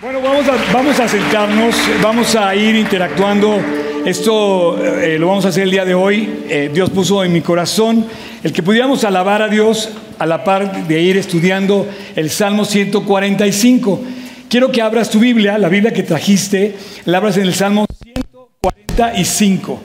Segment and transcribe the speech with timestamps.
[0.00, 3.60] Bueno, vamos a, vamos a sentarnos, vamos a ir interactuando.
[4.06, 6.44] Esto eh, lo vamos a hacer el día de hoy.
[6.48, 8.06] Eh, Dios puso en mi corazón
[8.44, 9.90] el que pudiéramos alabar a Dios
[10.20, 11.84] a la par de ir estudiando
[12.14, 14.00] el Salmo 145.
[14.48, 19.80] Quiero que abras tu Biblia, la Biblia que trajiste, la abras en el Salmo 145.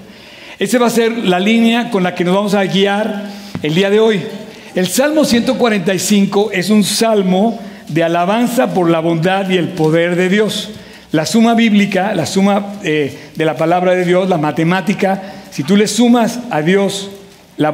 [0.60, 3.32] Esa va a ser la línea con la que nos vamos a guiar
[3.64, 4.22] el día de hoy.
[4.76, 10.30] El Salmo 145 es un salmo de alabanza por la bondad y el poder de
[10.30, 10.72] Dios.
[11.12, 15.78] La suma bíblica, la suma eh, de la palabra de Dios, la matemática, si tú
[15.78, 17.12] le sumas a Dios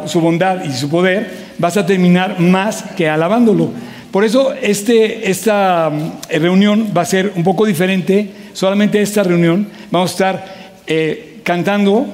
[0.07, 3.71] su bondad y su poder, vas a terminar más que alabándolo.
[4.11, 9.67] Por eso este, esta mm, reunión va a ser un poco diferente, solamente esta reunión
[9.91, 10.45] vamos a estar
[10.87, 12.07] eh, cantando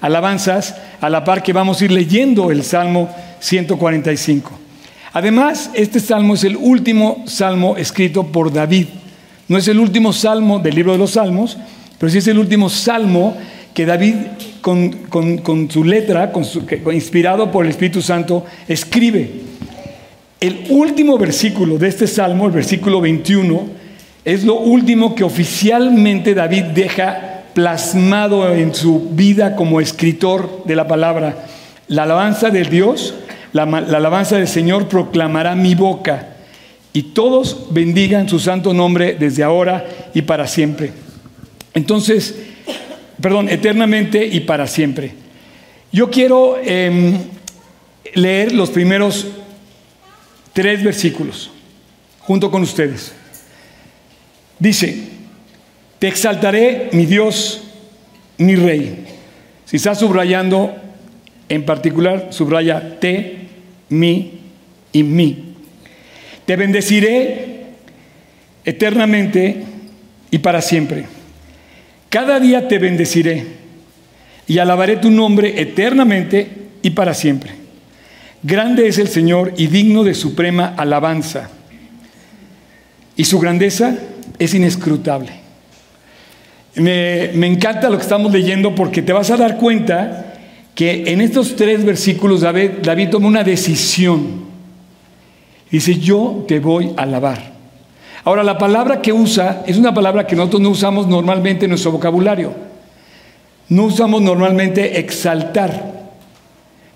[0.00, 4.61] alabanzas a la par que vamos a ir leyendo el Salmo 145.
[5.12, 8.86] Además, este salmo es el último salmo escrito por David.
[9.48, 11.58] No es el último salmo del libro de los salmos,
[11.98, 13.36] pero sí es el último salmo
[13.74, 14.14] que David,
[14.62, 16.32] con, su letra,
[16.92, 19.30] inspirado por el Espíritu Santo, escribe.
[20.40, 23.66] El último versículo de este salmo, el versículo 21,
[24.24, 30.88] es lo último que oficialmente David deja plasmado en su vida como escritor de la
[30.88, 31.46] palabra.
[31.88, 33.14] La alabanza del Dios
[33.52, 36.36] la, alabanza del Señor proclamará mi boca
[36.92, 40.92] y todos bendigan su santo nombre desde ahora y para siempre.
[41.74, 42.34] Entonces,
[43.20, 45.14] perdón, eternamente y para siempre.
[45.90, 47.18] Yo quiero em,
[48.14, 49.26] leer los primeros
[50.52, 51.50] tres versículos
[52.20, 53.12] junto con ustedes.
[54.58, 55.08] Dice,
[55.98, 57.62] te exaltaré, mi Dios,
[58.38, 59.06] mi Rey.
[59.64, 60.74] Si estás subrayando,
[61.48, 63.41] en particular, subraya te
[63.92, 64.40] mí
[64.92, 65.54] y mí.
[66.44, 67.66] Te bendeciré
[68.64, 69.62] eternamente
[70.30, 71.06] y para siempre.
[72.08, 73.46] Cada día te bendeciré
[74.46, 76.48] y alabaré tu nombre eternamente
[76.82, 77.52] y para siempre.
[78.42, 81.48] Grande es el Señor y digno de suprema alabanza.
[83.16, 83.96] Y su grandeza
[84.38, 85.30] es inescrutable.
[86.74, 90.31] Me, me, encanta lo que estamos leyendo porque te vas a dar cuenta
[90.74, 94.52] que en estos tres versículos David, David toma una decisión.
[95.70, 97.52] Dice, yo te voy a alabar.
[98.24, 101.92] Ahora, la palabra que usa es una palabra que nosotros no usamos normalmente en nuestro
[101.92, 102.54] vocabulario.
[103.68, 105.92] No usamos normalmente exaltar.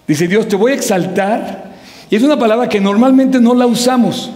[0.07, 1.73] Dice Dios, te voy a exaltar.
[2.11, 4.31] Y es una palabra que normalmente no la usamos.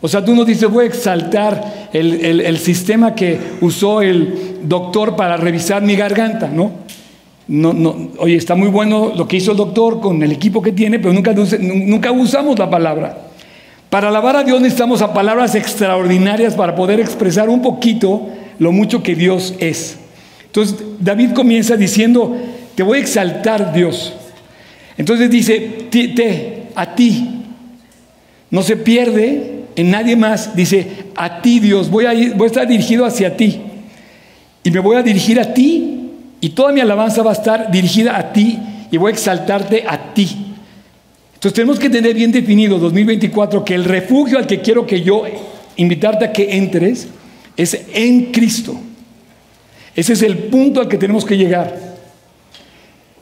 [0.00, 5.14] O sea, tú no dices, voy a exaltar el, el sistema que usó el doctor
[5.14, 6.82] para revisar mi garganta, ¿no?
[7.52, 10.72] No, no, oye, está muy bueno lo que hizo el doctor con el equipo que
[10.72, 13.26] tiene, pero nunca, nunca usamos la palabra.
[13.90, 19.02] Para alabar a Dios necesitamos a palabras extraordinarias para poder expresar un poquito lo mucho
[19.02, 19.98] que Dios es.
[20.46, 22.34] Entonces David comienza diciendo,
[22.74, 24.14] te voy a exaltar Dios.
[24.96, 25.60] Entonces dice,
[25.90, 27.42] te, a ti.
[28.50, 30.56] No se pierde en nadie más.
[30.56, 30.86] Dice,
[31.16, 33.60] a ti Dios, voy a, voy a estar dirigido hacia ti.
[34.64, 35.98] Y me voy a dirigir a ti
[36.42, 38.58] y toda mi alabanza va a estar dirigida a ti
[38.90, 40.54] y voy a exaltarte a ti.
[41.34, 45.22] Entonces tenemos que tener bien definido 2024 que el refugio al que quiero que yo
[45.76, 47.06] invitarte a que entres
[47.56, 48.76] es en Cristo.
[49.94, 51.78] Ese es el punto al que tenemos que llegar.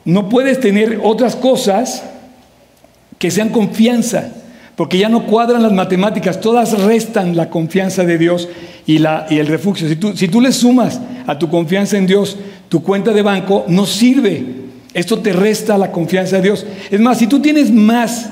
[0.06, 2.02] No puedes tener otras cosas
[3.18, 4.32] que sean confianza,
[4.76, 8.48] porque ya no cuadran las matemáticas, todas restan la confianza de Dios
[8.86, 9.86] y, la, y el refugio.
[9.88, 12.38] Si tú, si tú le sumas a tu confianza en Dios
[12.70, 14.44] tu cuenta de banco no sirve.
[14.94, 16.64] Esto te resta la confianza de Dios.
[16.90, 18.30] Es más, si tú tienes más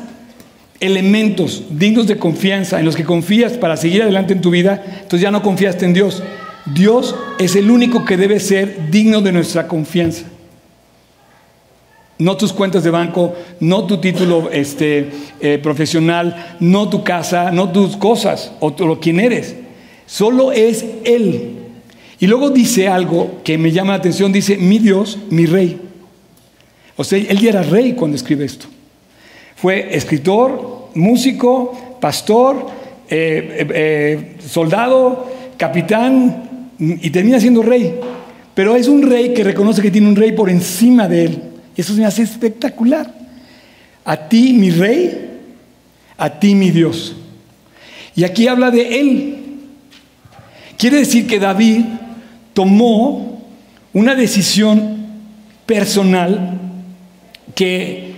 [0.79, 5.21] elementos dignos de confianza en los que confías para seguir adelante en tu vida, entonces
[5.23, 6.23] ya no confiaste en Dios.
[6.67, 10.27] Dios es el único que debe ser digno de nuestra confianza.
[12.19, 15.11] No tus cuentas de banco, no tu título este,
[15.41, 19.57] eh, profesional, no tu casa, no tus cosas o, o quién eres.
[20.07, 21.58] Solo es Él.
[22.21, 25.81] Y luego dice algo que me llama la atención, dice, mi Dios, mi rey.
[26.97, 28.67] O sea, él ya era rey cuando escribe esto.
[29.55, 32.67] Fue escritor, músico, pastor,
[33.09, 37.95] eh, eh, eh, soldado, capitán, y termina siendo rey.
[38.55, 41.43] Pero es un rey que reconoce que tiene un rey por encima de él.
[41.77, 43.15] Eso se me hace espectacular.
[44.05, 45.39] A ti, mi rey,
[46.17, 47.15] a ti, mi Dios.
[48.17, 49.37] Y aquí habla de él.
[50.77, 51.85] Quiere decir que David
[52.59, 53.41] tomó
[53.93, 54.97] una decisión
[55.65, 56.59] personal
[57.55, 58.15] que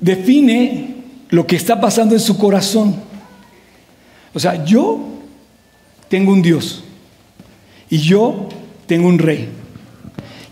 [0.00, 0.96] define
[1.28, 2.96] lo que está pasando en su corazón.
[4.34, 4.98] O sea, yo
[6.08, 6.82] tengo un Dios
[7.88, 8.48] y yo
[8.86, 9.48] tengo un rey.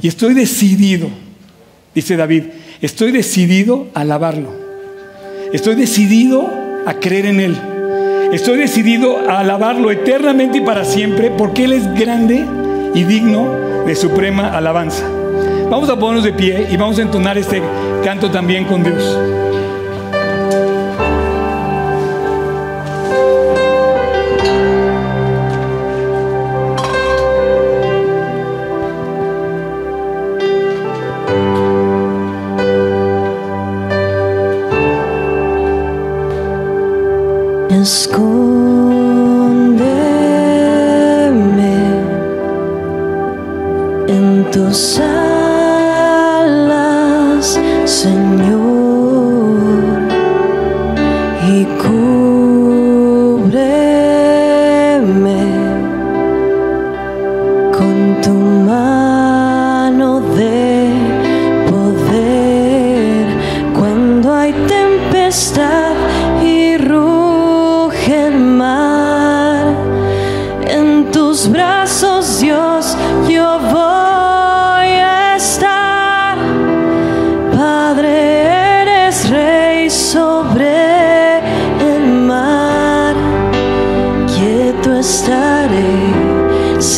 [0.01, 1.09] Y estoy decidido,
[1.97, 2.45] dice David,
[2.81, 4.53] estoy decidido a alabarlo.
[5.53, 6.49] Estoy decidido
[6.87, 7.72] a creer en Él.
[8.33, 12.47] Estoy decidido a alabarlo eternamente y para siempre porque Él es grande
[12.95, 15.05] y digno de suprema alabanza.
[15.69, 17.61] Vamos a ponernos de pie y vamos a entonar este
[18.03, 19.19] canto también con Dios.
[44.73, 45.12] Sé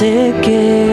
[0.04, 0.83] que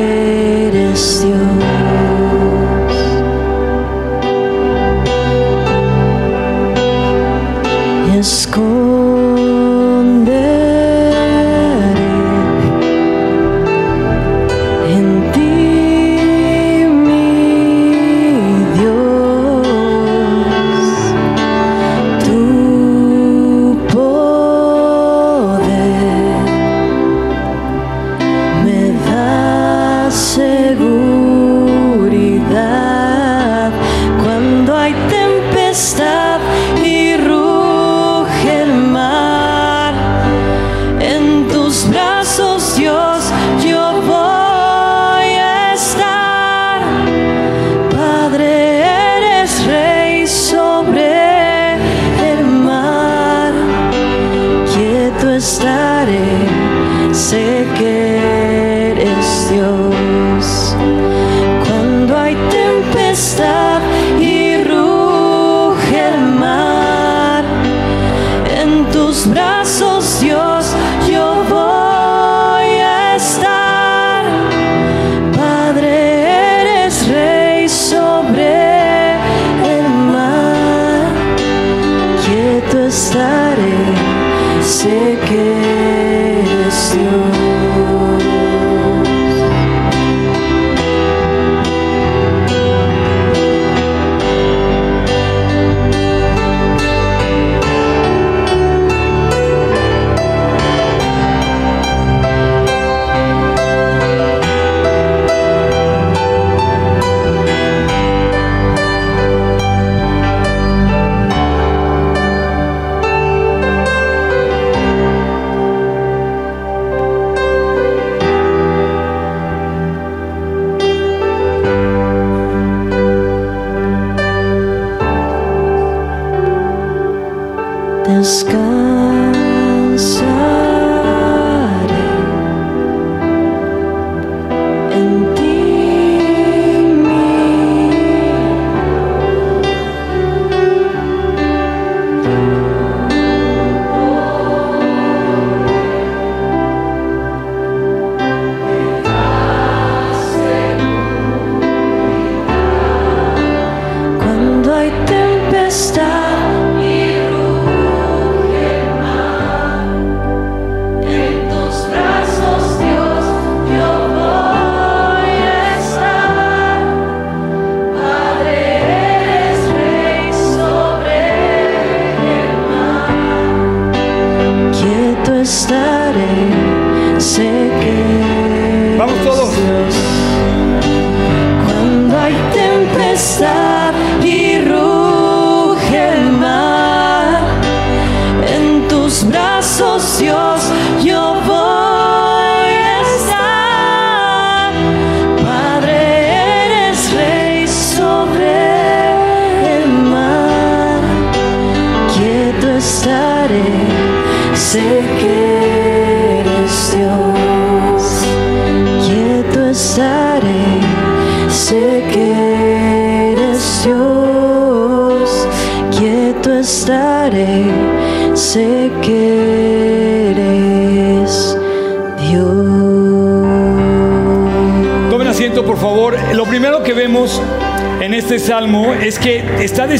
[128.54, 128.91] eres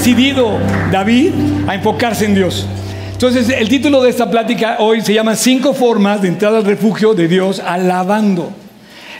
[0.02, 0.58] decidido
[0.92, 1.30] David
[1.68, 2.66] a enfocarse en Dios.
[3.12, 7.14] Entonces, el título de esta plática hoy se llama Cinco formas de entrar al refugio
[7.14, 8.52] de Dios alabando.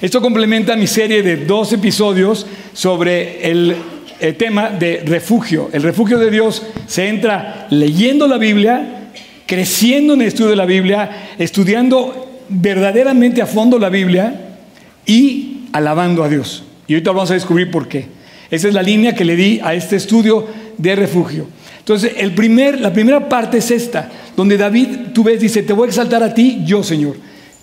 [0.02, 3.76] Esto complementa mi serie de dos episodios sobre el,
[4.20, 5.70] el tema de refugio.
[5.72, 9.12] El refugio de Dios se entra leyendo la Biblia,
[9.46, 14.34] creciendo en el estudio de la Biblia, estudiando verdaderamente a fondo la Biblia
[15.06, 16.64] y alabando a Dios.
[16.88, 18.20] Y ahorita vamos a descubrir por qué.
[18.52, 20.46] Esa es la línea que le di a este estudio
[20.78, 21.48] de refugio.
[21.80, 25.88] Entonces, el primer, la primera parte es esta, donde David, tú ves, dice, te voy
[25.88, 27.16] a exaltar a ti, yo Señor.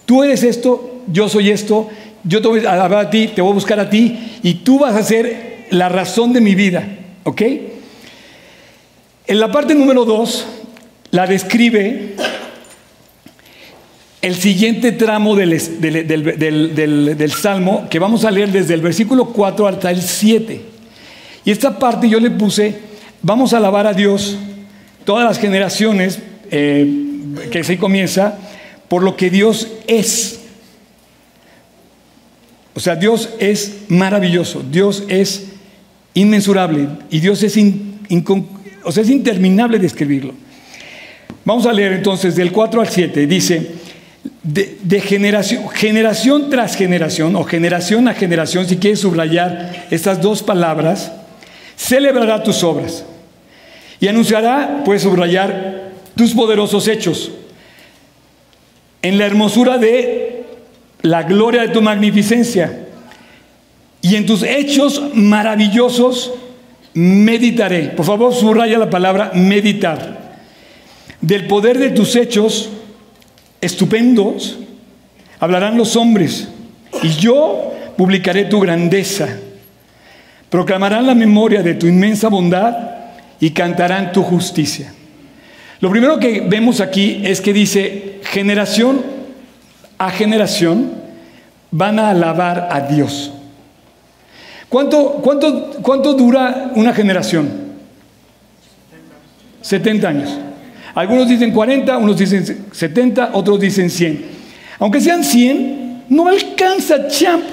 [0.04, 1.88] Tú eres esto, yo soy esto,
[2.24, 4.78] yo te voy a alabar a ti, te voy a buscar a ti, y tú
[4.78, 6.86] vas a ser la razón de mi vida.
[7.24, 7.42] ¿Ok?
[9.26, 10.46] En la parte número dos,
[11.10, 12.16] la describe
[14.20, 15.50] el siguiente tramo del,
[15.80, 20.60] del, Salmo, que vamos a leer desde el versículo 4 hasta el 7.
[21.44, 22.87] Y esta parte yo le puse,
[23.22, 24.36] vamos a alabar a Dios
[25.04, 26.18] todas las generaciones,
[26.50, 26.86] eh,
[27.50, 28.38] que se comienza,
[28.88, 30.40] por lo que Dios es.
[32.74, 35.46] O sea, Dios es maravilloso, Dios es
[36.14, 37.56] inmensurable y Dios es,
[38.84, 40.34] o sea, es interminable describirlo.
[41.44, 43.26] Vamos a leer entonces del 4 al 7.
[43.26, 43.72] Dice,
[44.42, 51.12] de, generación, generación tras generación, o generación a generación, si quieres subrayar estas dos palabras,
[51.76, 53.04] celebrará tus obras
[54.00, 57.30] y anunciará, puedes subrayar, tus poderosos hechos
[59.02, 60.44] en la hermosura de
[61.02, 62.86] la gloria de tu magnificencia
[64.02, 66.32] y en tus hechos maravillosos
[66.94, 67.90] meditaré.
[67.90, 70.18] Por favor, subraya la palabra meditar.
[71.20, 72.70] Del poder de tus hechos
[73.60, 74.58] estupendos
[75.40, 76.48] hablarán los hombres,
[77.02, 79.28] y yo publicaré tu grandeza.
[80.50, 82.97] Proclamarán la memoria de tu inmensa bondad
[83.40, 84.92] y cantarán tu justicia.
[85.80, 89.02] Lo primero que vemos aquí es que dice, generación
[89.98, 90.92] a generación
[91.70, 93.32] van a alabar a Dios.
[94.68, 97.48] ¿Cuánto, cuánto, cuánto dura una generación?
[99.62, 100.38] 70 años.
[100.94, 104.24] Algunos dicen 40, unos dicen 70, otros dicen 100.
[104.78, 107.44] Aunque sean 100, no alcanza champ.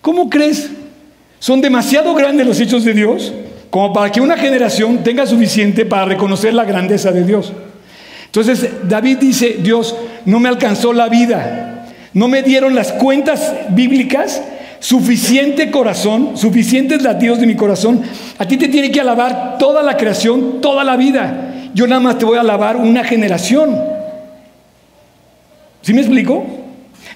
[0.00, 0.70] ¿Cómo crees?
[1.38, 3.32] Son demasiado grandes los hechos de Dios
[3.72, 7.52] como para que una generación tenga suficiente para reconocer la grandeza de Dios.
[8.26, 14.42] Entonces David dice, Dios, no me alcanzó la vida, no me dieron las cuentas bíblicas,
[14.78, 18.02] suficiente corazón, suficientes latidos de mi corazón.
[18.38, 22.18] A ti te tiene que alabar toda la creación, toda la vida yo nada más
[22.18, 23.78] te voy a alabar una generación.
[25.80, 26.44] ¿Sí me explico?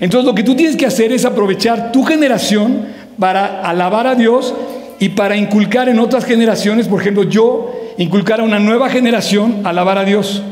[0.00, 2.86] Entonces lo que tú tienes que hacer es aprovechar tu generación
[3.18, 4.54] para alabar a Dios
[4.98, 9.70] y para inculcar en otras generaciones, por ejemplo, yo inculcar a una nueva generación a
[9.70, 10.42] alabar a Dios.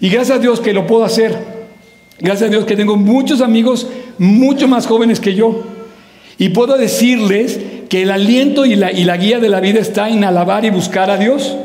[0.00, 1.36] Y gracias a Dios que lo puedo hacer.
[2.18, 3.86] Gracias a Dios que tengo muchos amigos
[4.18, 5.64] mucho más jóvenes que yo.
[6.38, 10.08] Y puedo decirles que el aliento y la, y la guía de la vida está
[10.08, 11.56] en alabar y buscar a Dios.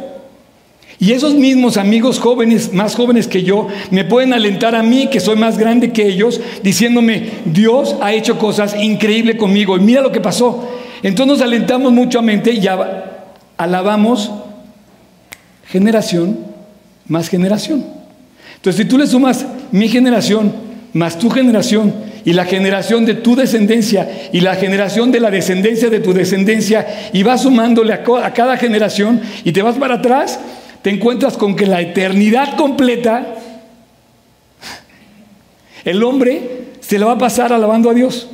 [0.99, 5.19] Y esos mismos amigos jóvenes, más jóvenes que yo, me pueden alentar a mí, que
[5.19, 10.11] soy más grande que ellos, diciéndome, Dios ha hecho cosas increíbles conmigo y mira lo
[10.11, 10.67] que pasó.
[11.03, 12.65] Entonces nos alentamos mutuamente y
[13.57, 14.31] alabamos
[15.67, 16.37] generación
[17.07, 17.85] más generación.
[18.55, 23.35] Entonces si tú le sumas mi generación más tu generación y la generación de tu
[23.35, 28.33] descendencia y la generación de la descendencia de tu descendencia y vas sumándole a, a
[28.33, 30.39] cada generación y te vas para atrás,
[30.81, 33.35] te encuentras con que la eternidad completa,
[35.83, 38.29] el hombre se la va a pasar alabando a Dios.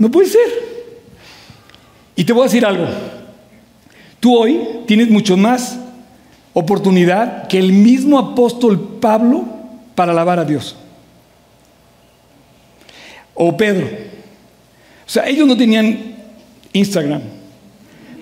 [0.00, 0.48] No puede ser.
[2.16, 2.86] Y te voy a decir algo.
[4.18, 5.78] Tú hoy tienes mucho más
[6.54, 9.44] oportunidad que el mismo apóstol Pablo
[9.94, 10.74] para alabar a Dios.
[13.34, 13.86] O Pedro.
[13.86, 16.14] O sea, ellos no tenían
[16.72, 17.20] Instagram.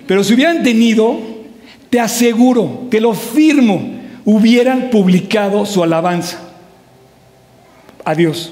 [0.05, 1.17] Pero si hubieran tenido,
[1.89, 6.41] te aseguro, te lo firmo, hubieran publicado su alabanza
[8.03, 8.51] a Dios.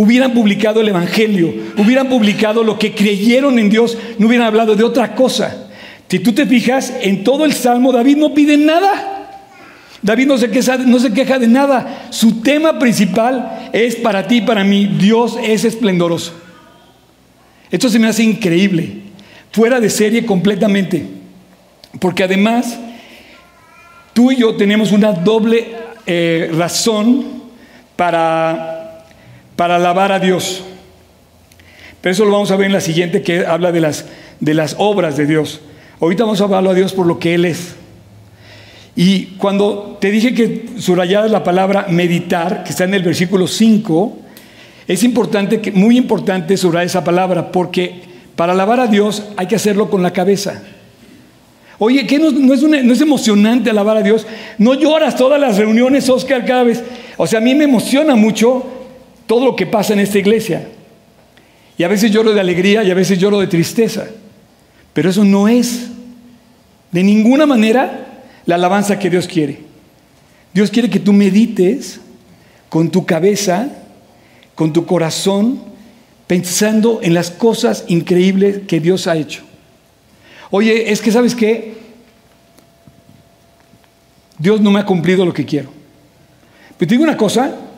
[0.00, 4.82] Hubieran publicado el Evangelio, hubieran publicado lo que creyeron en Dios, no hubieran hablado de
[4.82, 5.68] otra cosa.
[6.08, 9.28] Si tú te fijas, en todo el Salmo David no pide nada.
[10.00, 12.06] David no se, queja, no se queja de nada.
[12.08, 14.86] Su tema principal es para ti para mí.
[14.86, 16.32] Dios es esplendoroso.
[17.70, 19.02] Esto se me hace increíble
[19.52, 21.04] fuera de serie completamente.
[21.98, 22.78] Porque además,
[24.14, 25.76] tú y yo tenemos una doble
[26.06, 27.42] eh, razón
[27.96, 28.79] para,
[29.60, 30.62] para alabar a Dios.
[32.00, 34.06] Pero eso lo vamos a ver en la siguiente que habla de las,
[34.40, 35.60] de las obras de Dios.
[36.00, 37.74] Ahorita vamos a hablar a Dios por lo que Él es.
[38.96, 44.18] Y cuando te dije que subrayaras la palabra meditar, que está en el versículo 5,
[44.88, 48.00] es importante, muy importante subrayar esa palabra, porque
[48.36, 50.62] para alabar a Dios hay que hacerlo con la cabeza.
[51.78, 54.26] Oye, ¿qué no, es no, es emocionante alabar a Dios?
[54.56, 56.82] ¿No lloras todas las reuniones, Oscar, cada vez?
[57.18, 58.79] O sea, a mí me emociona mucho
[59.30, 60.66] todo lo que pasa en esta iglesia.
[61.78, 64.08] Y a veces lloro de alegría y a veces lloro de tristeza.
[64.92, 65.86] Pero eso no es
[66.90, 69.60] de ninguna manera la alabanza que Dios quiere.
[70.52, 72.00] Dios quiere que tú medites
[72.68, 73.68] con tu cabeza,
[74.56, 75.62] con tu corazón,
[76.26, 79.42] pensando en las cosas increíbles que Dios ha hecho.
[80.50, 81.74] Oye, es que sabes qué?
[84.40, 85.70] Dios no me ha cumplido lo que quiero.
[86.76, 87.69] Pero te digo una cosa,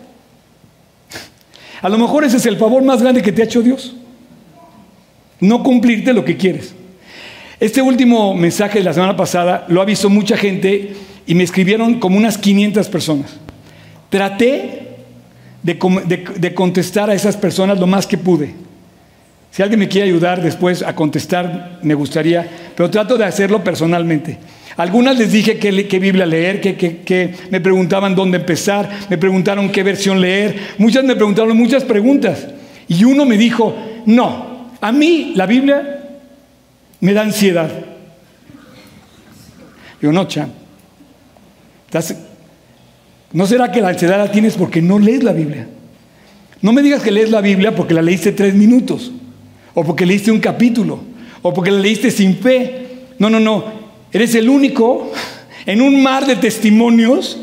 [1.83, 3.95] a lo mejor ese es el favor más grande que te ha hecho Dios.
[5.41, 6.75] No cumplirte lo que quieres.
[7.59, 10.95] Este último mensaje de la semana pasada lo ha visto mucha gente
[11.27, 13.33] y me escribieron como unas 500 personas.
[14.09, 14.89] Traté
[15.62, 18.55] de, contestar a esas personas lo más que pude.
[19.51, 24.39] Si alguien me quiere ayudar después a contestar, me gustaría, pero trato de hacerlo personalmente.
[24.76, 30.21] Algunas les dije qué, Biblia leer, que, me preguntaban dónde empezar, me preguntaron qué versión
[30.21, 32.47] leer, muchas me preguntaron muchas preguntas.
[32.88, 33.76] Y uno me dijo,
[34.07, 36.00] no, a mí la Biblia
[37.00, 37.71] me da ansiedad.
[40.00, 40.52] Digo, no, Chan.
[43.33, 45.69] ¿No será que la ansiedad la tienes porque no lees la Biblia?
[46.62, 49.13] No me digas que lees la Biblia porque la leíste tres minutos,
[49.75, 51.00] o porque leíste un capítulo,
[51.43, 52.87] o porque la leíste sin fe.
[53.19, 53.81] No, no, no.
[54.13, 55.11] Eres el único
[55.67, 57.39] en un mar de testimonios.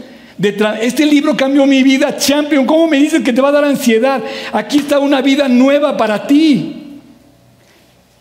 [0.82, 2.66] Este libro cambió mi vida, champion.
[2.66, 4.22] ¿Cómo me dices que te va a dar ansiedad?
[4.54, 6.76] Aquí está una vida nueva para ti.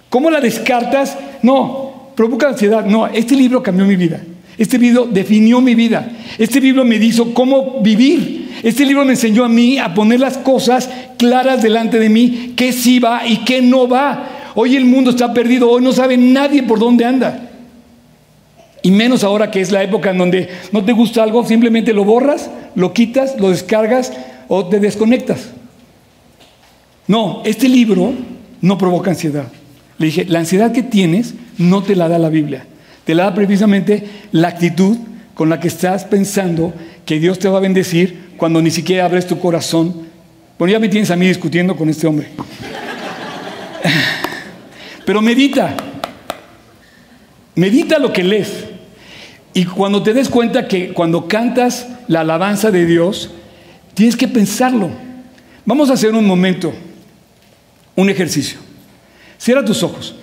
[0.09, 1.17] ¿Cómo la descartas?
[1.43, 2.85] No, provoca ansiedad.
[2.85, 4.21] No, este libro cambió mi vida.
[4.57, 6.11] Este libro definió mi vida.
[6.39, 8.49] Este libro me dijo cómo vivir.
[8.63, 12.73] Este libro me enseñó a mí a poner las cosas claras delante de mí, qué
[12.73, 14.53] sí va y qué no va.
[14.57, 17.48] Hoy el mundo está perdido, hoy no sabe nadie por dónde anda.
[18.83, 22.05] Y menos ahora que es la época en donde no te gusta algo, simplemente lo
[22.05, 24.13] borras, lo quitas, lo descargas
[24.49, 25.49] o te desconectas.
[27.07, 28.13] No, este libro
[28.61, 29.47] no provoca ansiedad.
[29.99, 32.67] Le dije, la ansiedad que tienes no te la da la Biblia,
[33.05, 34.97] te la da precisamente la actitud
[35.35, 36.73] con la que estás pensando
[37.05, 40.07] que Dios te va a bendecir cuando ni siquiera abres tu corazón.
[40.59, 42.29] Bueno, ya me tienes a mí discutiendo con este hombre.
[45.07, 45.75] Pero medita,
[47.55, 48.68] medita lo que lees.
[49.59, 53.31] Y cuando te des cuenta que cuando cantas la alabanza de Dios,
[53.93, 54.89] tienes que pensarlo.
[55.65, 56.73] Vamos a hacer un momento,
[57.97, 58.61] un ejercicio.
[59.37, 60.15] Cierra tus ojos.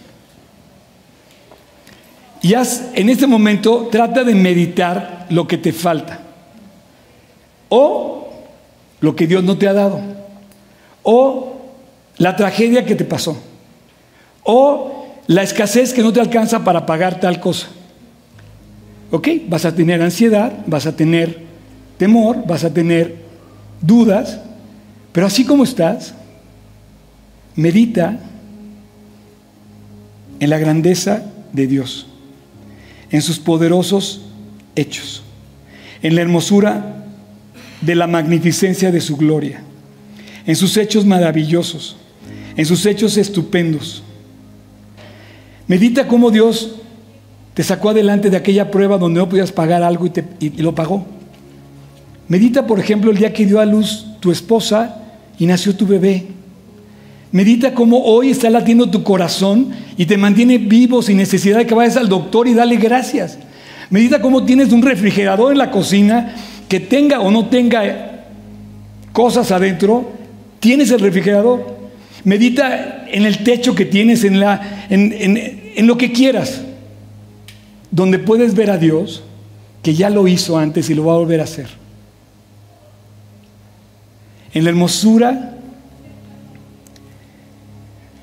[2.41, 6.21] Y haz, en este momento, trata de meditar lo que te falta.
[7.67, 8.29] O
[9.01, 9.99] lo que Dios no te ha dado.
[11.03, 11.57] O
[12.19, 13.37] la tragedia que te pasó.
[14.43, 17.67] O la escasez que no te alcanza para pagar tal cosa.
[19.15, 19.29] ¿Ok?
[19.47, 21.39] Vas a tener ansiedad, vas a tener
[21.97, 23.15] temor, vas a tener
[23.79, 24.41] dudas.
[25.13, 26.13] Pero así como estás,
[27.55, 28.19] medita
[30.41, 31.23] en la grandeza
[31.53, 32.07] de Dios,
[33.09, 34.25] en sus poderosos
[34.75, 35.23] hechos,
[36.01, 37.05] en la hermosura
[37.79, 39.61] de la magnificencia de su gloria,
[40.45, 41.95] en sus hechos maravillosos,
[42.57, 44.03] en sus hechos estupendos.
[45.69, 46.81] Medita cómo Dios
[47.55, 51.05] te sacó adelante de aquella prueba donde no podías pagar algo y, y lo pagó.
[52.27, 55.01] Medita, por ejemplo, el día que dio a luz tu esposa
[55.39, 56.27] y nació tu bebé.
[57.31, 61.73] Medita cómo hoy está latiendo tu corazón y te mantiene vivo sin necesidad de que
[61.73, 63.37] vayas al doctor y dale gracias.
[63.89, 66.35] Medita cómo tienes un refrigerador en la cocina
[66.67, 68.25] que tenga o no tenga
[69.13, 70.11] cosas adentro,
[70.59, 71.73] tienes el refrigerador.
[72.25, 76.61] Medita en el techo que tienes, en, la, en lo que quieras,
[77.91, 79.23] donde puedes ver a Dios
[79.81, 81.67] que ya lo hizo antes y lo va a volver a hacer.
[84.53, 85.57] En la hermosura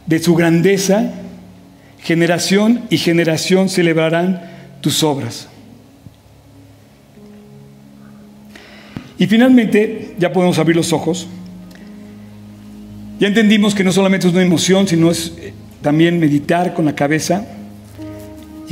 [0.07, 1.13] de su grandeza,
[2.01, 4.43] generación y generación celebrarán
[4.81, 5.49] tus obras.
[9.19, 11.29] Y finalmente, ya podemos abrir los ojos.
[13.21, 16.97] Ya entendimos que no solamente es una emoción, sino es eh, también meditar con la
[16.97, 17.47] cabeza.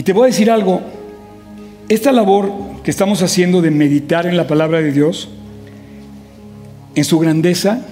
[0.01, 0.81] Y te voy a decir algo,
[1.91, 2.51] esta labor
[2.83, 5.29] que estamos haciendo de meditar en la palabra de Dios,
[6.95, 7.85] en su grandeza,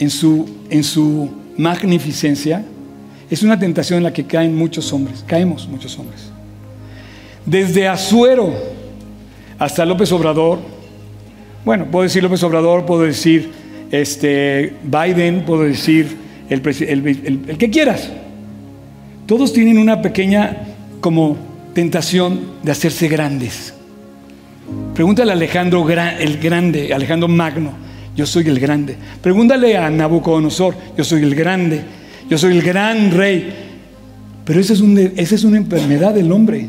[0.00, 2.64] en su, en su magnificencia,
[3.30, 6.32] es una tentación en la que caen muchos hombres, caemos muchos hombres.
[7.44, 8.52] Desde Azuero
[9.60, 10.58] hasta López Obrador,
[11.64, 13.52] bueno, puedo decir López Obrador, puedo decir
[13.92, 16.16] este, Biden, puedo decir
[16.50, 16.66] el,
[17.46, 18.10] el que quieras.
[19.26, 21.36] Todos tienen una pequeña como
[21.74, 23.74] tentación de hacerse grandes.
[24.94, 27.72] Pregúntale a Alejandro el Grande, Alejandro Magno,
[28.16, 28.96] yo soy el grande.
[29.20, 31.82] Pregúntale a Nabucodonosor, yo soy el grande,
[32.30, 33.52] yo soy el gran rey.
[34.44, 34.80] Pero esa es,
[35.16, 36.68] esa es una enfermedad del hombre.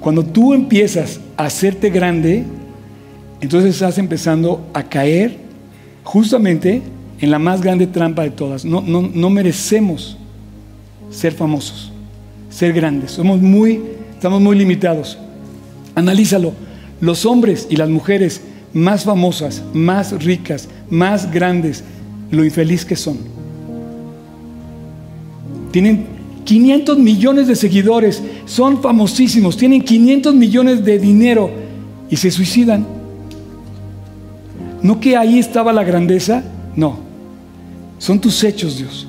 [0.00, 2.44] Cuando tú empiezas a hacerte grande,
[3.40, 5.36] entonces estás empezando a caer
[6.04, 6.82] justamente
[7.20, 8.64] en la más grande trampa de todas.
[8.64, 10.16] No, no, no merecemos
[11.10, 11.92] ser famosos,
[12.56, 13.10] ser grandes.
[13.10, 13.82] Somos muy,
[14.14, 15.18] estamos muy limitados.
[15.94, 16.54] Analízalo.
[17.02, 18.40] Los hombres y las mujeres
[18.72, 21.84] más famosas, más ricas, más grandes,
[22.30, 23.18] lo infeliz que son.
[25.70, 26.06] Tienen
[26.46, 31.50] 500 millones de seguidores, son famosísimos, tienen 500 millones de dinero
[32.08, 32.86] y se suicidan.
[34.80, 36.42] ¿No que ahí estaba la grandeza?
[36.74, 37.00] No.
[37.98, 39.06] Son tus hechos, Dios.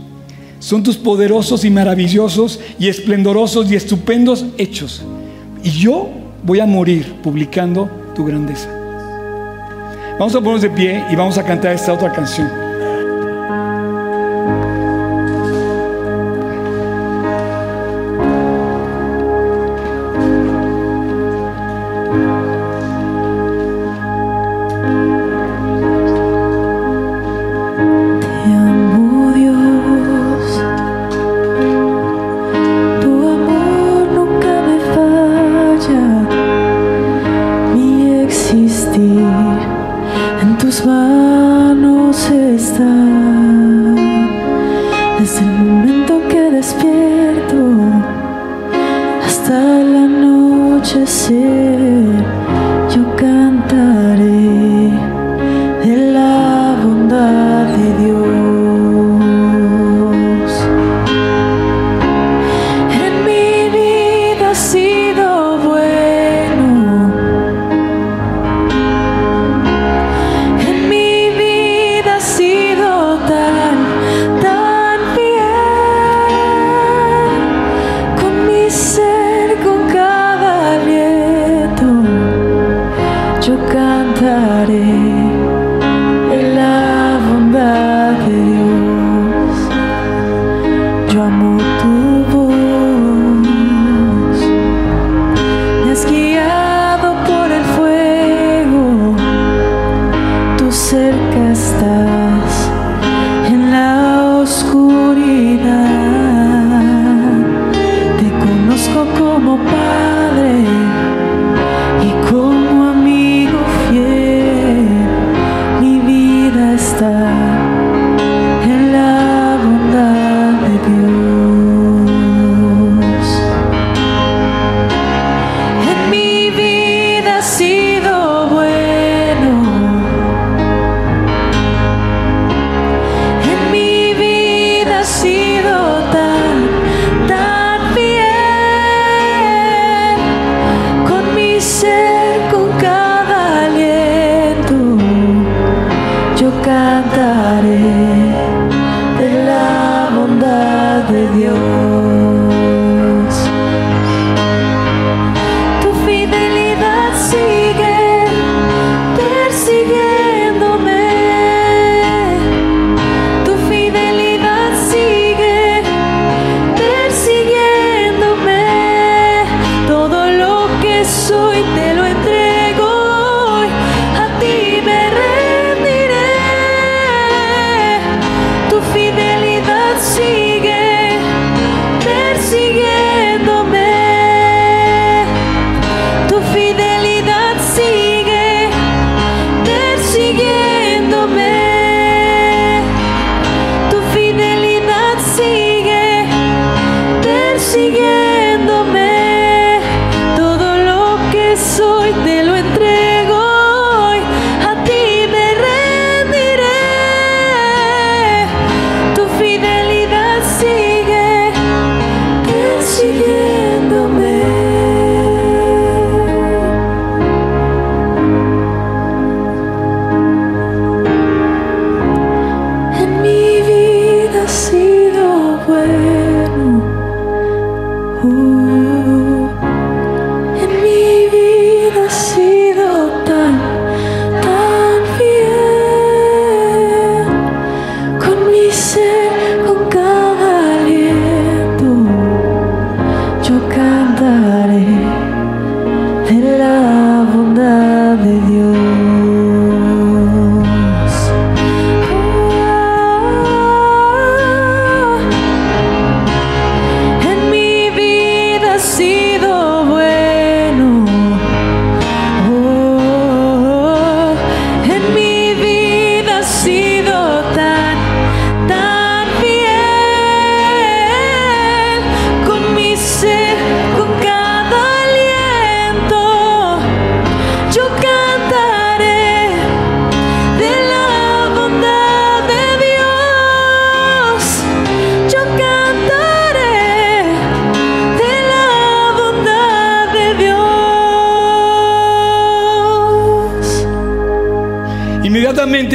[0.67, 5.01] Son tus poderosos y maravillosos y esplendorosos y estupendos hechos.
[5.63, 6.09] Y yo
[6.43, 8.67] voy a morir publicando tu grandeza.
[10.19, 12.66] Vamos a ponernos de pie y vamos a cantar esta otra canción.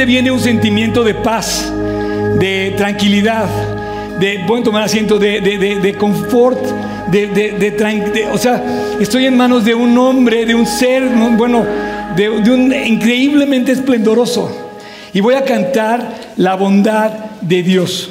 [0.05, 1.71] Viene un sentimiento de paz,
[2.39, 3.47] de tranquilidad,
[4.19, 6.59] de, pueden tomar asiento, de, de, de, de confort,
[7.11, 8.63] de, o sea,
[8.99, 11.03] estoy en manos de un hombre, de un ser,
[11.37, 11.65] bueno,
[12.15, 14.71] de, un increíblemente esplendoroso.
[15.13, 18.09] Y voy a cantar la bondad de Dios.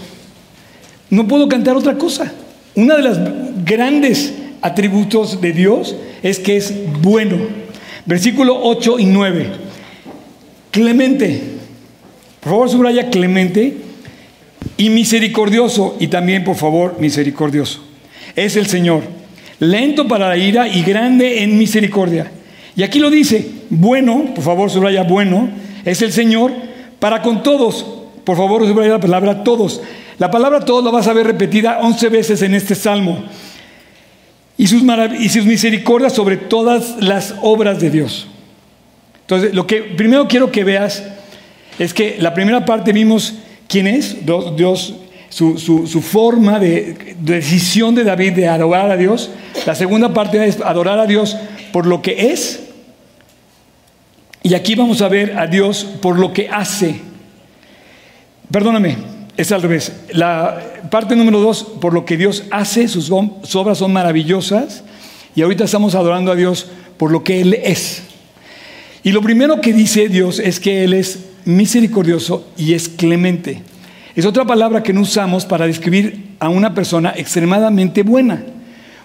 [1.11, 2.33] No puedo cantar otra cosa.
[2.75, 3.19] Una de las
[3.65, 7.37] grandes atributos de Dios es que es bueno.
[8.07, 9.47] Versículo 8 y 9.
[10.71, 11.62] Clemente.
[12.43, 13.77] Por favor, subraya clemente
[14.77, 15.97] y misericordioso.
[16.01, 17.85] Y también, por favor, misericordioso.
[18.35, 19.05] Es el Señor.
[19.61, 22.33] Lento para la ira y grande en misericordia.
[22.75, 25.51] Y aquí lo dice, bueno, por favor, subraya bueno,
[25.85, 26.51] es el Señor
[26.99, 27.87] para con todos.
[28.25, 29.81] Por favor, subraya la palabra todos.
[30.19, 33.23] La palabra todos la vas a ver repetida 11 veces en este salmo.
[34.59, 34.83] Y sus,
[35.21, 38.27] y sus misericordias sobre todas las obras de Dios.
[39.21, 41.05] Entonces, lo que primero quiero que veas
[41.79, 43.35] es que la primera parte vimos
[43.69, 44.95] quién es Dios,
[45.31, 49.31] su, forma de, decisión de David de adorar a Dios.
[49.67, 51.37] La segunda parte es adorar a Dios
[51.73, 52.65] por lo que es.
[54.43, 57.01] Y aquí vamos a ver a Dios por lo que hace.
[58.51, 58.97] Perdóname,
[59.37, 59.93] es al revés.
[60.11, 64.85] La parte número dos, por lo que Dios hace, sus obras son maravillosas.
[65.35, 66.67] Y ahorita estamos adorando a Dios
[66.99, 68.03] por lo que Él es.
[69.03, 73.63] Y lo primero que dice Dios es que Él es misericordioso y es clemente.
[74.15, 78.43] Es otra palabra que no usamos para describir a una persona extremadamente buena.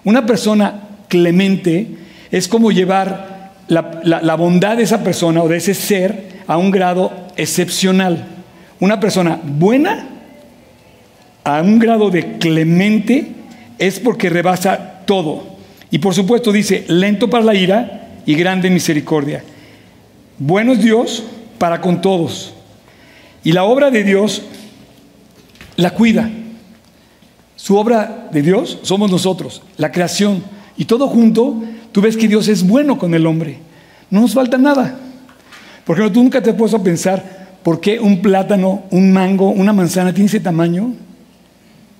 [0.04, 1.86] Una persona clemente
[2.30, 7.12] es como llevar la, bondad de esa persona o de ese ser a un grado
[7.36, 8.26] excepcional.
[8.80, 10.08] Una persona buena
[11.44, 13.32] a un grado de clemente
[13.78, 15.58] es porque rebasa todo.
[15.90, 19.42] Y por supuesto dice, lento para la ira y grande misericordia.
[20.38, 21.24] Bueno es Dios
[21.58, 22.52] para con todos.
[23.44, 24.42] Y la obra de Dios
[25.76, 26.30] la cuida.
[27.56, 30.42] Su obra de Dios somos nosotros, la creación.
[30.76, 33.58] Y todo junto, tú ves que Dios es bueno con el hombre.
[34.10, 34.98] No nos falta nada.
[35.84, 39.72] Porque tú nunca te has puesto a pensar por qué un plátano, un mango, una
[39.72, 40.94] manzana tiene ese tamaño.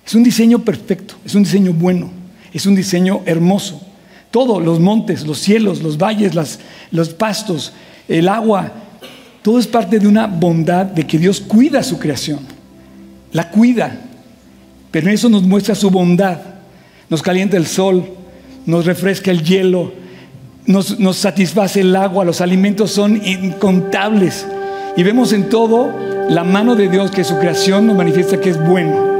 [0.05, 2.09] Es un diseño perfecto, es un diseño bueno,
[2.53, 3.81] es un diseño hermoso.
[4.31, 6.33] Todo, los montes, los cielos, los valles,
[6.91, 7.73] los pastos,
[8.07, 8.71] el agua,
[9.49, 12.37] todo es parte de una bondad de que Dios cuida su creación
[13.31, 13.99] la cuida,
[14.91, 16.37] pero eso nos muestra su bondad.
[17.09, 18.05] Nos calienta el sol,
[18.67, 19.91] nos refresca el hielo,
[20.67, 24.45] nos, nos satisface el agua, los alimentos son incontables.
[24.95, 25.91] Y vemos en todo
[26.29, 29.18] la mano de Dios que su creación nos manifiesta que es bueno.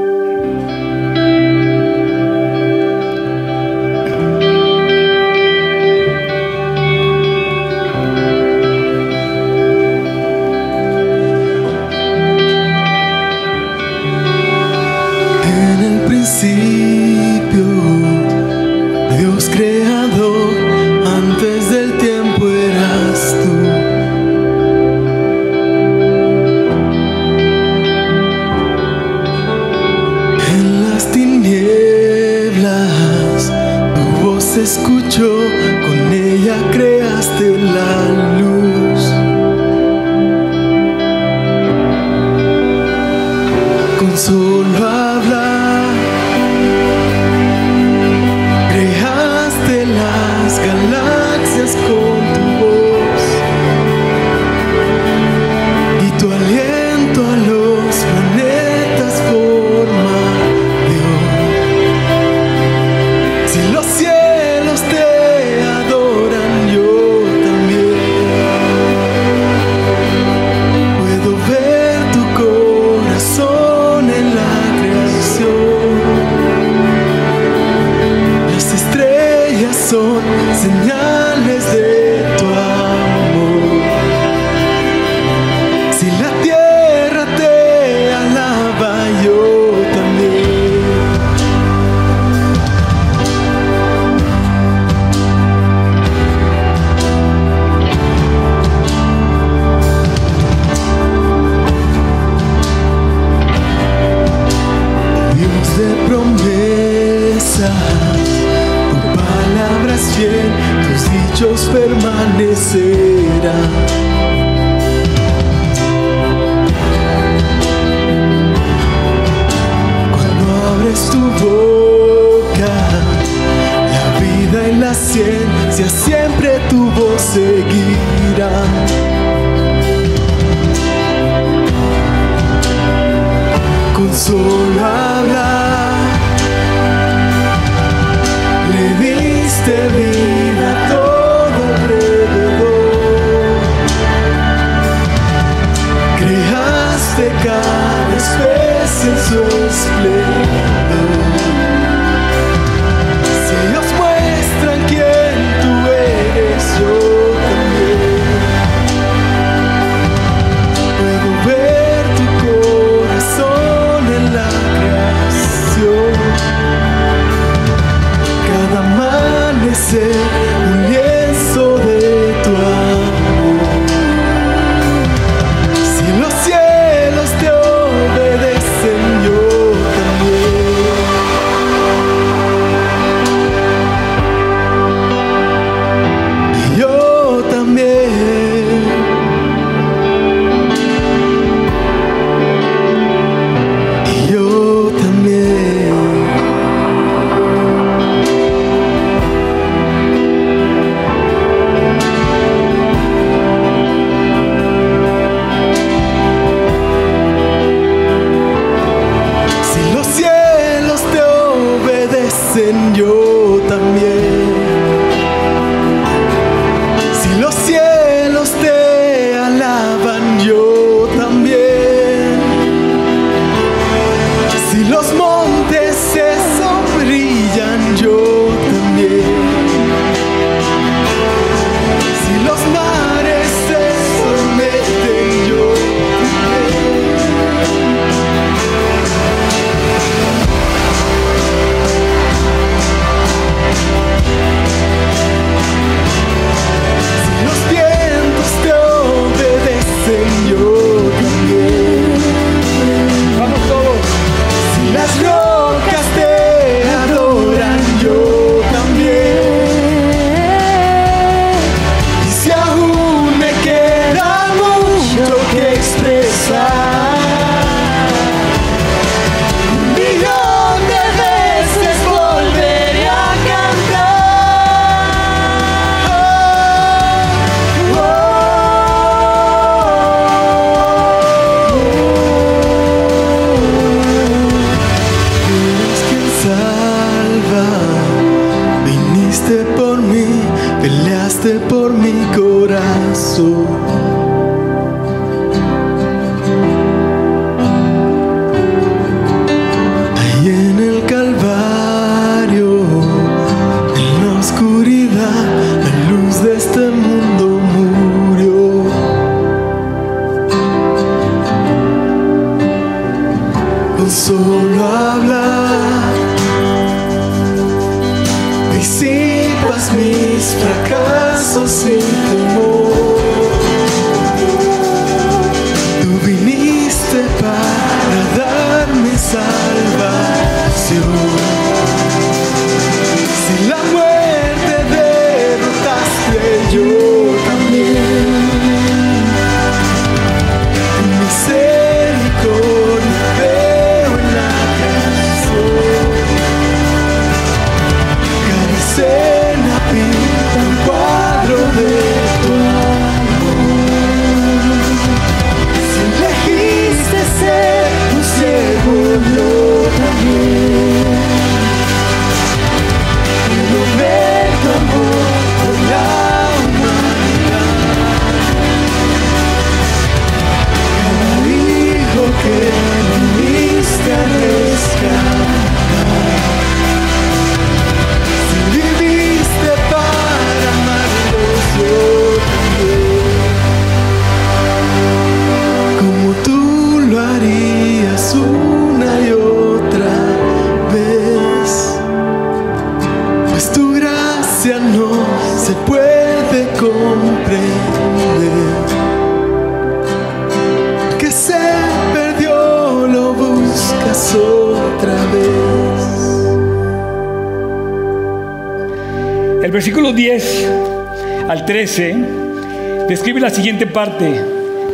[413.40, 414.40] la siguiente parte,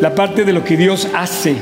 [0.01, 1.57] la parte de lo que Dios hace.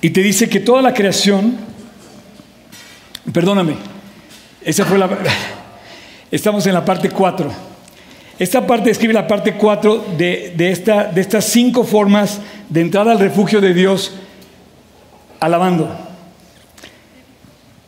[0.00, 1.56] Y te dice que toda la creación,
[3.32, 3.76] perdóname,
[4.62, 5.08] esa fue la...
[6.30, 7.50] Estamos en la parte 4.
[8.38, 13.08] Esta parte describe la parte 4 de, de, esta, de estas cinco formas de entrar
[13.08, 14.14] al refugio de Dios
[15.40, 15.88] alabando.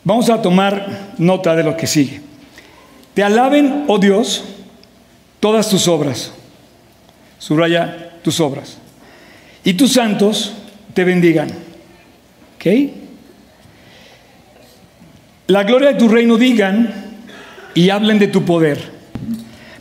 [0.04, 2.27] Vamos a tomar nota de lo que sigue.
[3.18, 4.44] Te alaben, oh Dios,
[5.40, 6.30] todas tus obras.
[7.40, 8.78] Subraya tus obras.
[9.64, 10.52] Y tus santos
[10.94, 11.48] te bendigan.
[12.54, 12.92] ¿Ok?
[15.48, 16.94] La gloria de tu reino digan
[17.74, 18.88] y hablen de tu poder,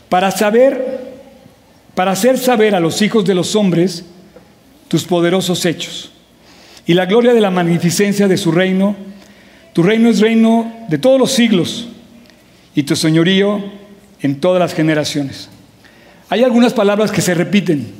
[0.08, 1.14] para saber,
[1.94, 4.04] para hacer saber a los hijos de los hombres
[4.88, 6.10] tus poderosos hechos
[6.86, 8.96] y la gloria de la magnificencia de su reino.
[9.74, 11.86] Tu reino es reino de todos los siglos
[12.78, 13.60] y tu señorío
[14.22, 15.48] en todas las generaciones.
[16.28, 17.92] Hay algunas palabras que se repiten,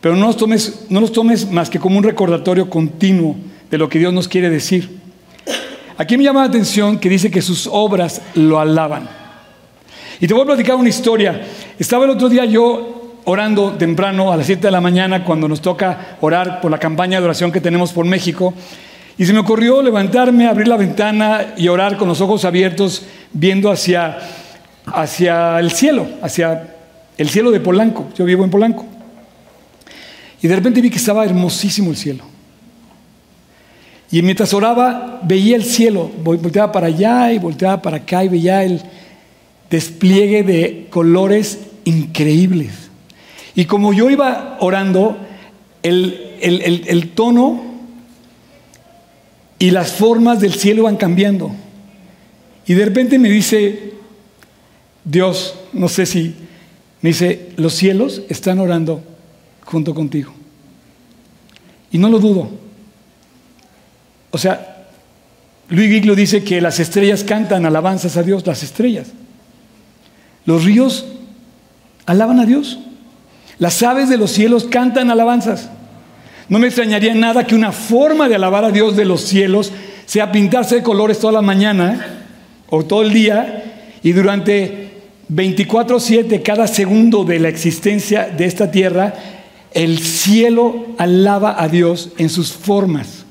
[0.00, 3.36] pero no los tomes, no los tomes más que como un recordatorio continuo
[3.70, 4.88] de lo que Dios nos quiere decir.
[5.98, 9.06] Aquí me llama la atención que dice que sus obras lo alaban.
[10.18, 11.42] Y te voy a platicar una historia.
[11.78, 15.60] Estaba el otro día yo orando temprano a las 7 de la mañana cuando nos
[15.60, 18.54] toca orar por la campaña de oración que tenemos por México.
[19.18, 23.70] Y se me ocurrió levantarme, abrir la ventana y orar con los ojos abiertos, viendo
[23.70, 24.18] hacia,
[24.86, 26.74] hacia el cielo, hacia
[27.18, 28.08] el cielo de Polanco.
[28.16, 28.86] Yo vivo en Polanco.
[30.40, 32.24] Y de repente vi que estaba hermosísimo el cielo.
[34.10, 38.62] Y mientras oraba, veía el cielo, volteaba para allá y volteaba para acá y veía
[38.64, 38.82] el
[39.70, 42.90] despliegue de colores increíbles.
[43.54, 45.16] Y como yo iba orando,
[45.82, 47.71] el, el tono
[49.62, 51.54] y las formas del cielo iban cambiando.
[52.66, 53.92] Y de repente me dice,
[55.04, 56.34] Dios, no sé si,
[57.00, 59.04] me dice, los cielos están orando
[59.64, 60.32] junto contigo.
[61.92, 62.50] Y no lo dudo.
[64.32, 64.88] O sea,
[65.68, 69.12] Luis Giglio dice que las estrellas cantan alabanzas a Dios, las estrellas.
[70.44, 71.06] Los ríos
[72.06, 72.80] alaban a Dios.
[73.60, 75.70] Las aves de los cielos cantan alabanzas.
[76.48, 79.72] No me extrañaría nada que una forma de alabar a Dios de los cielos
[80.06, 82.24] sea pintarse de colores toda la mañana
[82.68, 84.90] o todo el día y durante
[85.28, 89.14] 24/7, cada segundo de la existencia de esta tierra,
[89.72, 93.22] el cielo alaba a Dios en sus formas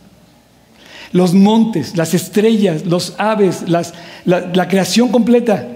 [1.12, 5.68] los montes, las estrellas, los aves, la, creación completa.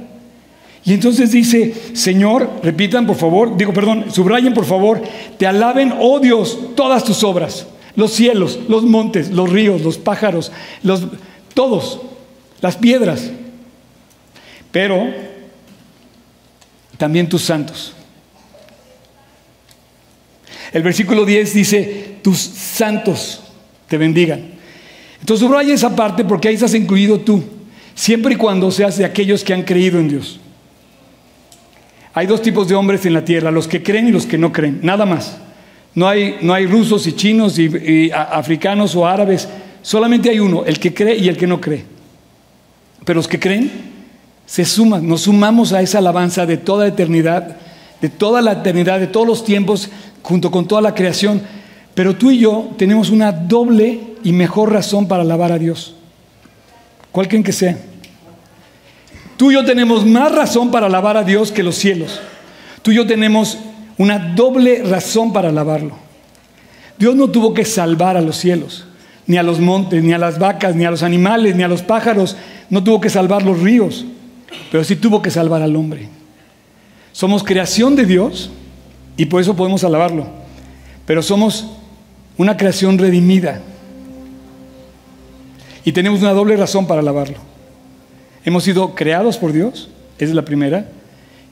[0.85, 5.01] Y entonces dice, Señor, repitan por favor, digo, perdón, subrayen por favor,
[5.39, 7.65] te alaben, oh Dios, todas tus obras,
[7.95, 10.51] los cielos, los montes, los ríos, los pájaros,
[10.83, 11.07] los,
[11.55, 12.01] todos,
[12.61, 13.31] las piedras,
[14.71, 15.11] pero
[16.97, 17.93] también tus santos.
[20.71, 23.41] El versículo 10 dice, tus santos
[23.87, 24.51] te bendigan.
[25.19, 27.43] Entonces subraya esa parte porque ahí estás incluido tú,
[27.95, 30.39] siempre y cuando seas de aquellos que han creído en Dios.
[32.15, 34.53] Hay dos tipos de hombres en la tierra, los que creen y los que no
[34.53, 35.37] creen, nada más.
[35.93, 39.49] No hay, no hay rusos y chinos y, africanos o árabes,
[39.81, 41.83] solamente hay uno, el que cree y el que no cree.
[43.03, 43.69] Pero los que creen
[44.45, 47.57] se suman, nos sumamos a esa alabanza de toda eternidad,
[47.99, 49.89] de toda la eternidad, de todos los tiempos,
[50.21, 51.41] junto con toda la creación.
[51.95, 55.95] Pero tú y yo tenemos una doble y mejor razón para alabar a Dios.
[57.11, 57.77] ¿Cuál creen que sea?
[59.37, 62.21] Tú y yo tenemos más razón para alabar a Dios que los cielos.
[62.81, 63.57] Tú y yo tenemos
[63.97, 65.97] una doble razón para alabarlo.
[66.97, 68.85] Dios no tuvo que salvar a los cielos,
[69.27, 71.81] ni a los montes, ni a las vacas, ni a los animales, ni a los
[71.81, 72.37] pájaros.
[72.69, 74.05] No tuvo que salvar los ríos,
[74.71, 76.07] pero sí tuvo que salvar al hombre.
[77.11, 78.49] Somos creación de Dios
[79.17, 80.27] y por eso podemos alabarlo.
[81.05, 81.67] Pero somos
[82.37, 83.61] una creación redimida.
[85.83, 87.37] Y tenemos una doble razón para alabarlo.
[88.45, 90.87] Hemos sido creados por Dios, esa es la primera,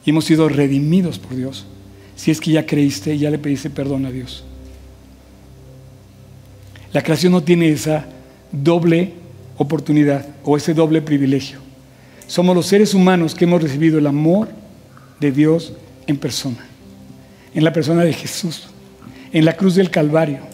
[0.05, 1.65] y hemos sido redimidos por Dios.
[2.15, 4.43] Si es que ya creíste y ya le pediste perdón a Dios.
[6.93, 8.05] La creación no tiene esa
[8.51, 9.13] doble
[9.57, 11.57] oportunidad o ese doble privilegio.
[12.27, 14.49] Somos los seres humanos que hemos recibido el amor
[15.19, 15.73] de Dios
[16.05, 16.63] en persona,
[17.55, 18.67] en la persona de Jesús,
[19.31, 20.52] en la cruz del Calvario.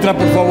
[0.00, 0.49] Bien esta letra, por favor.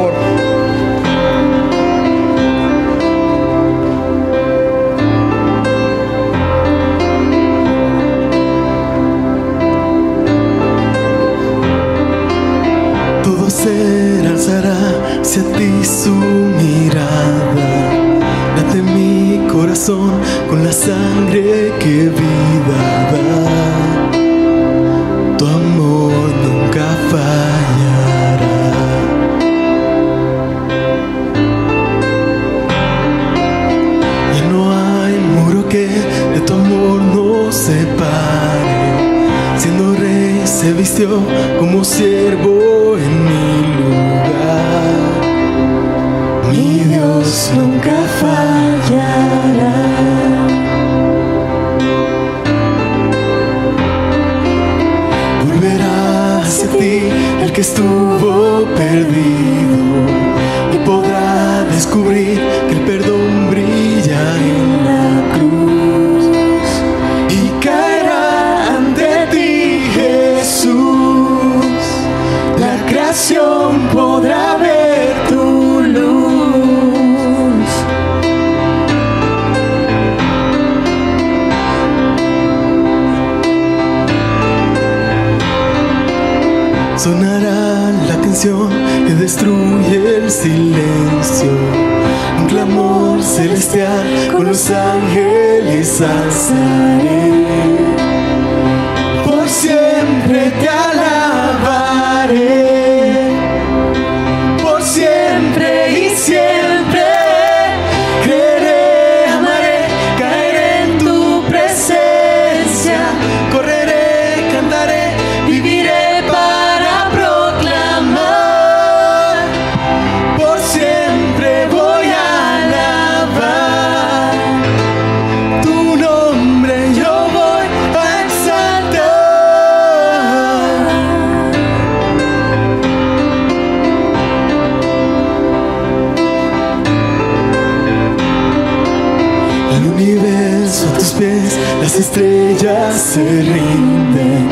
[139.80, 144.48] El universo a tus pies, las estrellas se rinden.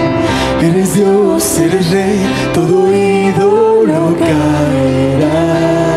[0.62, 5.87] Eres Dios, eres Rey, todo ídolo caerá.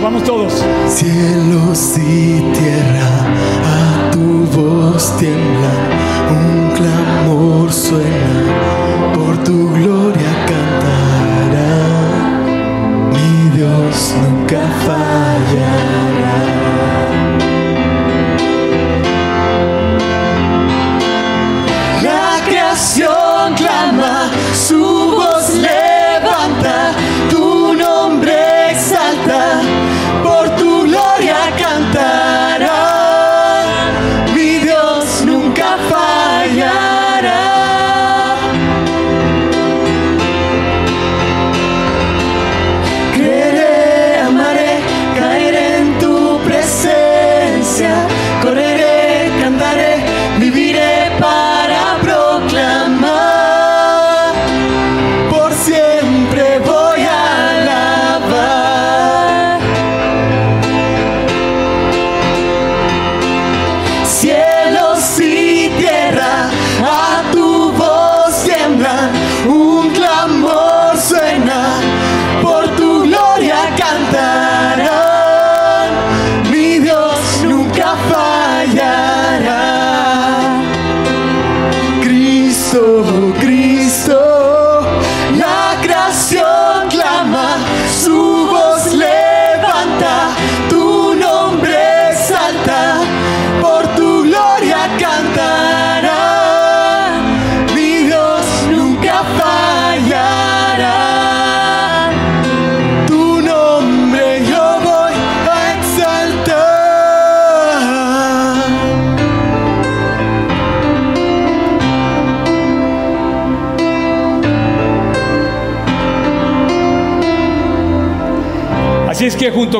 [0.00, 0.64] Vamos todos.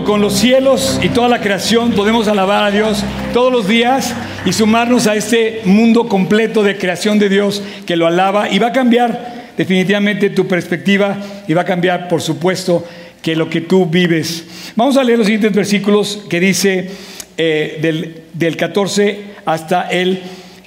[0.03, 4.13] con los cielos y toda la creación podemos alabar a Dios todos los días
[4.45, 8.69] y sumarnos a este mundo completo de creación de Dios que lo alaba y va
[8.69, 11.17] a cambiar definitivamente tu perspectiva
[11.47, 12.85] y va a cambiar, por supuesto,
[13.23, 14.73] que lo que tú vives.
[14.75, 16.91] Vamos a leer los siguientes versículos que dice
[17.37, 20.23] eh, del, del 14 hasta el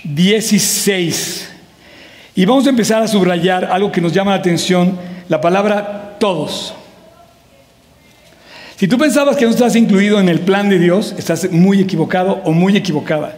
[0.05, 1.51] 16.
[2.35, 4.97] Y vamos a empezar a subrayar algo que nos llama la atención,
[5.27, 6.73] la palabra todos.
[8.77, 12.41] Si tú pensabas que no estás incluido en el plan de Dios, estás muy equivocado
[12.45, 13.35] o muy equivocada.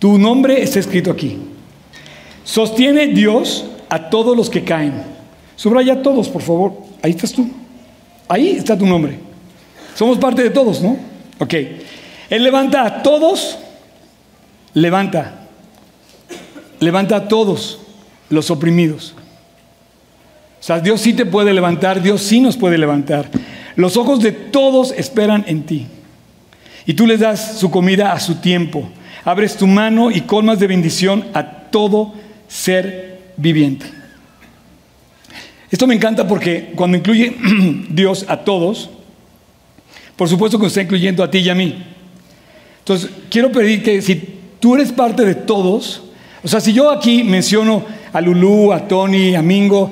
[0.00, 1.38] Tu nombre está escrito aquí.
[2.42, 4.94] Sostiene Dios a todos los que caen.
[5.54, 6.72] Subraya a todos, por favor.
[7.02, 7.48] Ahí estás tú.
[8.26, 9.16] Ahí está tu nombre.
[9.94, 10.96] Somos parte de todos, ¿no?
[11.38, 11.54] Ok.
[12.28, 13.56] Él levanta a todos,
[14.72, 15.46] levanta.
[16.80, 17.78] Levanta a todos
[18.28, 19.14] los oprimidos.
[20.58, 23.30] O sea, Dios sí te puede levantar, Dios sí nos puede levantar.
[23.76, 25.86] Los ojos de todos esperan en ti.
[26.86, 28.88] Y tú les das su comida a su tiempo.
[29.24, 32.14] Abres tu mano y colmas de bendición a todo
[32.46, 33.86] ser viviente.
[35.70, 37.34] Esto me encanta porque cuando incluye
[37.88, 38.90] Dios a todos,
[40.14, 41.82] por supuesto que está incluyendo a ti y a mí.
[42.78, 46.02] Entonces, quiero pedir que si tú eres parte de todos,
[46.42, 49.90] o sea, si yo aquí menciono a Lulú, a Tony, a Mingo,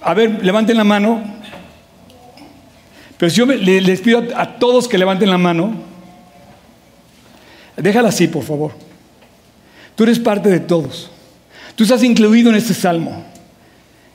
[0.00, 1.35] a ver, levanten la mano.
[3.18, 5.74] Pero si yo les pido a todos que levanten la mano,
[7.76, 8.72] déjala así, por favor.
[9.94, 11.10] Tú eres parte de todos.
[11.74, 13.24] Tú estás incluido en este salmo.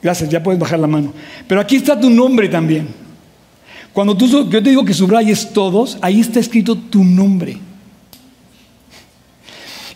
[0.02, 1.12] Gracias, ya puedes bajar la mano.
[1.46, 2.88] Pero aquí está tu nombre también.
[3.92, 7.58] Cuando tú, yo te digo que subrayes todos, ahí está escrito tu nombre.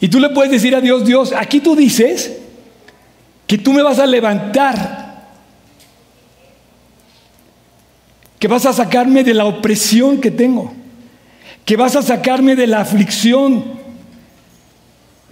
[0.00, 2.32] Y tú le puedes decir a Dios, Dios, aquí tú dices
[3.46, 5.05] que tú me vas a levantar,
[8.39, 10.72] que vas a sacarme de la opresión que tengo,
[11.64, 13.64] que vas a sacarme de la aflicción,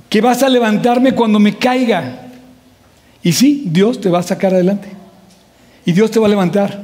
[0.08, 2.28] que vas a levantarme cuando me caiga.
[3.22, 4.88] Y sí, Dios te va a sacar adelante.
[5.84, 6.82] Y Dios te va a levantar.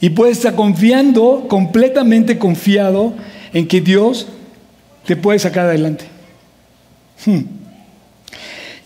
[0.00, 3.14] Y puedes estar confiando, completamente confiado
[3.52, 4.26] en que Dios
[5.06, 6.04] te puede sacar adelante.
[7.24, 7.40] Hmm.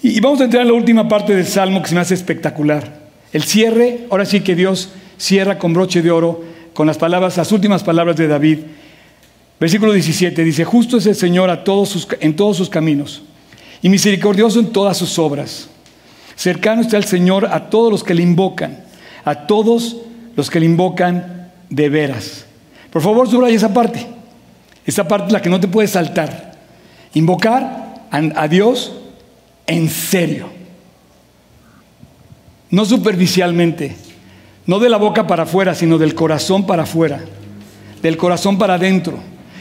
[0.02, 3.00] Y vamos a entrar en la última parte del Salmo que se me hace espectacular.
[3.32, 6.44] El cierre, ahora sí que Dios cierra con broche de oro,
[6.76, 8.58] con las palabras, las últimas palabras de David.
[9.58, 13.22] Versículo 17 dice, justo es el Señor a todos sus, en todos sus caminos
[13.80, 15.70] y misericordioso en todas sus obras.
[16.36, 18.84] Cercano está el Señor a todos los que le invocan,
[19.24, 19.96] a todos
[20.36, 22.44] los que le invocan de veras.
[22.90, 24.06] Por favor, subraya esa parte.
[24.84, 26.52] Esa parte es la que no te puedes saltar.
[27.14, 28.92] Invocar a Dios
[29.66, 30.50] en serio.
[32.68, 33.96] No superficialmente.
[34.66, 37.24] No de la boca para afuera, sino del corazón para afuera.
[38.02, 39.18] Del corazón para adentro.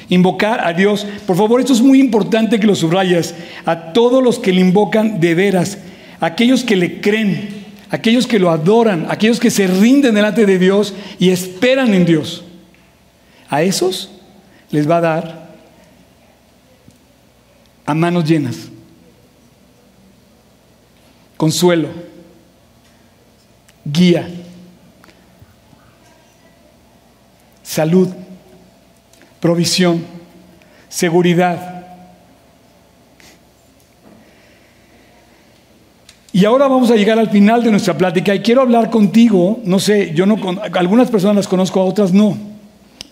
[0.09, 1.05] Invocar a Dios.
[1.25, 3.35] Por favor, esto es muy importante que lo subrayas.
[3.65, 5.77] A todos los que le invocan de veras
[6.19, 10.93] aquellos que le creen, aquellos que lo adoran, aquellos que se rinden delante de Dios
[11.19, 12.43] y esperan en Dios.
[13.49, 14.11] A esos
[14.71, 15.55] les va a dar
[17.85, 18.69] a manos llenas
[21.37, 21.89] consuelo,
[23.83, 24.27] guía,
[27.75, 28.09] salud,
[29.39, 30.03] provisión,
[30.87, 31.75] seguridad
[36.35, 39.79] Y ahora vamos a llegar al final de nuestra plática y quiero hablar contigo, no
[39.79, 40.37] sé, yo no
[40.73, 42.37] algunas personas las conozco, a otras no,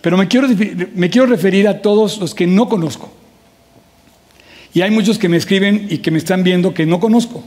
[0.02, 0.46] pero me quiero,
[0.94, 3.10] me quiero referir a todos los que no conozco.
[4.74, 7.42] Y hay muchos que me escriben y que me están viendo que no conozco.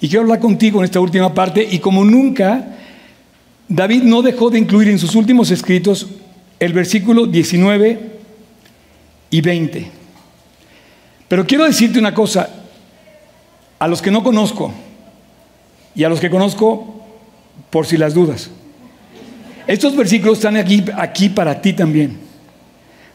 [0.00, 2.68] Y quiero hablar contigo en esta última parte y como nunca,
[3.68, 6.06] David no dejó de incluir en sus últimos escritos
[6.62, 7.98] el versículo 19
[9.30, 9.90] y 20.
[11.26, 12.48] Pero quiero decirte una cosa,
[13.80, 14.72] a los que no conozco,
[15.96, 17.04] y a los que conozco
[17.68, 18.48] por si las dudas.
[19.66, 22.16] Estos versículos están aquí, aquí para ti también,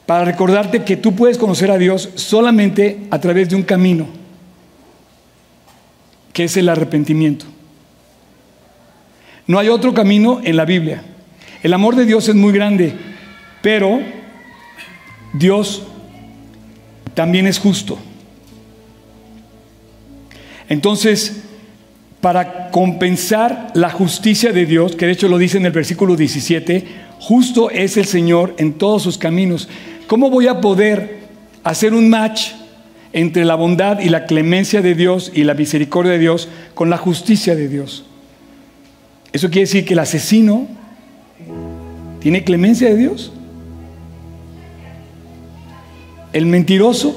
[0.05, 4.07] para recordarte que tú puedes conocer a Dios solamente a través de un camino,
[6.33, 7.45] que es el arrepentimiento.
[9.45, 11.01] No hay otro camino en la Biblia.
[11.63, 13.06] El amor de Dios es muy grande,
[13.61, 13.99] pero
[15.33, 15.83] Dios
[17.13, 17.97] también es justo.
[20.69, 21.43] Entonces,
[22.21, 26.85] para compensar la justicia de Dios, que de hecho lo dice en el versículo 17,
[27.19, 29.69] justo es el Señor en todos sus caminos.
[30.07, 31.19] ¿Cómo voy a poder
[31.63, 32.51] hacer un match
[33.13, 36.97] entre la bondad y la clemencia de Dios y la misericordia de Dios con la
[36.97, 38.05] justicia de Dios?
[39.31, 40.67] Eso quiere decir que el asesino
[42.19, 43.31] tiene clemencia de Dios.
[46.37, 47.15] El mentiroso,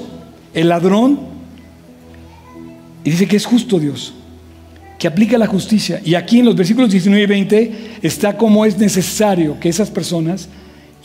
[0.51, 1.19] el ladrón,
[3.03, 4.15] Y dice que es justo Dios,
[4.97, 6.01] que aplica la justicia.
[6.03, 10.49] Y aquí en los versículos 19 y 20 está como es necesario que esas personas,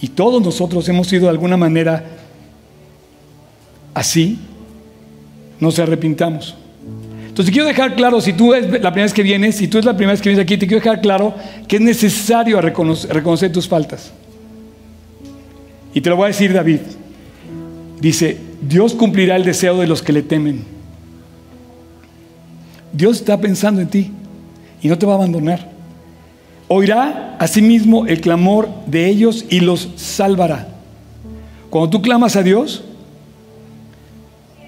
[0.00, 2.06] y todos nosotros hemos sido de alguna manera
[3.92, 4.38] así,
[5.60, 6.54] nos arrepintamos.
[7.28, 9.84] Entonces quiero dejar claro, si tú es la primera vez que vienes, si tú es
[9.84, 11.34] la primera vez que vienes aquí, te quiero dejar claro
[11.68, 14.10] que es necesario reconocer, reconocer tus faltas.
[15.92, 16.80] Y te lo voy a decir David.
[18.00, 20.64] Dice, Dios cumplirá el deseo de los que le temen.
[22.92, 24.10] Dios está pensando en ti
[24.82, 25.70] y no te va a abandonar.
[26.68, 30.68] Oirá asimismo el clamor de ellos y los salvará.
[31.70, 32.84] Cuando tú clamas a Dios,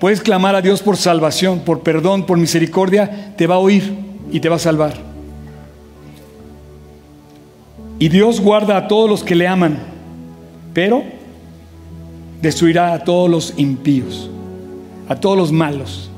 [0.00, 3.94] Puedes clamar a Dios por salvación, por perdón, por misericordia, te va a oír
[4.30, 4.94] y te va a salvar.
[7.98, 9.78] Y Dios guarda a todos los que le aman,
[10.72, 11.02] pero
[12.40, 14.30] destruirá a todos los impíos,
[15.08, 16.10] a todos los malos.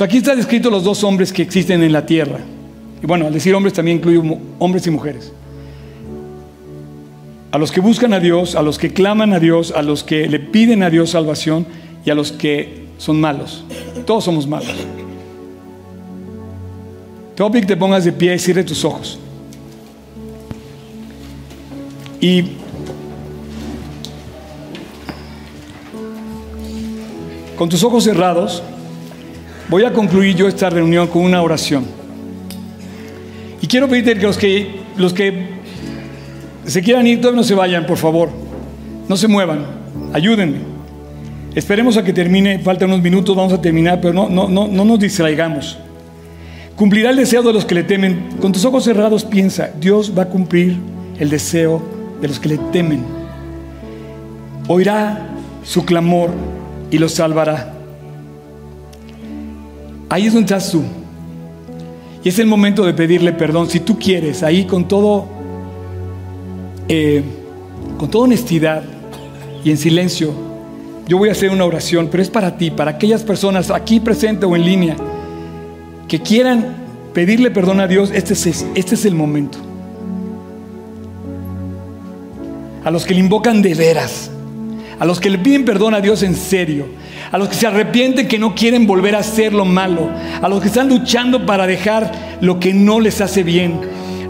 [0.00, 2.40] aquí están descritos los dos hombres que existen en la tierra.
[3.02, 5.32] Y bueno, al decir hombres también incluye hombres y mujeres.
[7.52, 10.28] A los que buscan a Dios, a los que claman a Dios, a los que
[10.28, 11.66] le piden a Dios salvación,
[12.06, 13.64] y a los que son malos.
[14.06, 14.72] Todos somos malos.
[17.36, 19.18] Que te pongas de pie y cierre tus ojos.
[22.20, 22.44] Y
[27.56, 28.62] con tus ojos cerrados,
[29.68, 31.84] voy a concluir yo esta reunión con una oración.
[33.60, 35.56] Y quiero pedirte que los que, los que
[36.66, 38.30] se quieran ir, no se vayan, por favor.
[39.08, 39.64] No se muevan.
[40.12, 40.58] Ayúdenme.
[41.54, 44.84] Esperemos a que termine, faltan unos minutos, vamos a terminar, pero no, no, no, no
[44.84, 45.78] nos distraigamos.
[46.76, 48.36] Cumplirá el deseo de los que le temen.
[48.40, 50.76] Con tus ojos cerrados piensa, Dios va a cumplir
[51.18, 51.82] el deseo
[52.20, 53.02] de los que le temen.
[54.68, 55.28] Oirá
[55.64, 56.30] su clamor
[56.90, 57.72] y los salvará.
[60.08, 60.82] Ahí es donde estás tú.
[62.22, 63.68] Y es el momento de pedirle perdón.
[63.68, 65.26] Si tú quieres, ahí con todo,
[66.88, 67.22] eh,
[67.98, 68.82] con toda honestidad
[69.64, 70.32] y en silencio,
[71.08, 74.48] yo voy a hacer una oración, pero es para ti, para aquellas personas aquí presentes
[74.48, 74.96] o en línea
[76.08, 76.76] que quieran
[77.12, 79.58] pedirle perdón a Dios, este es, este es el momento.
[82.84, 84.30] A los que le invocan de veras,
[84.98, 86.86] a los que le piden perdón a Dios en serio,
[87.30, 90.60] a los que se arrepienten que no quieren volver a hacer lo malo, a los
[90.60, 93.80] que están luchando para dejar lo que no les hace bien,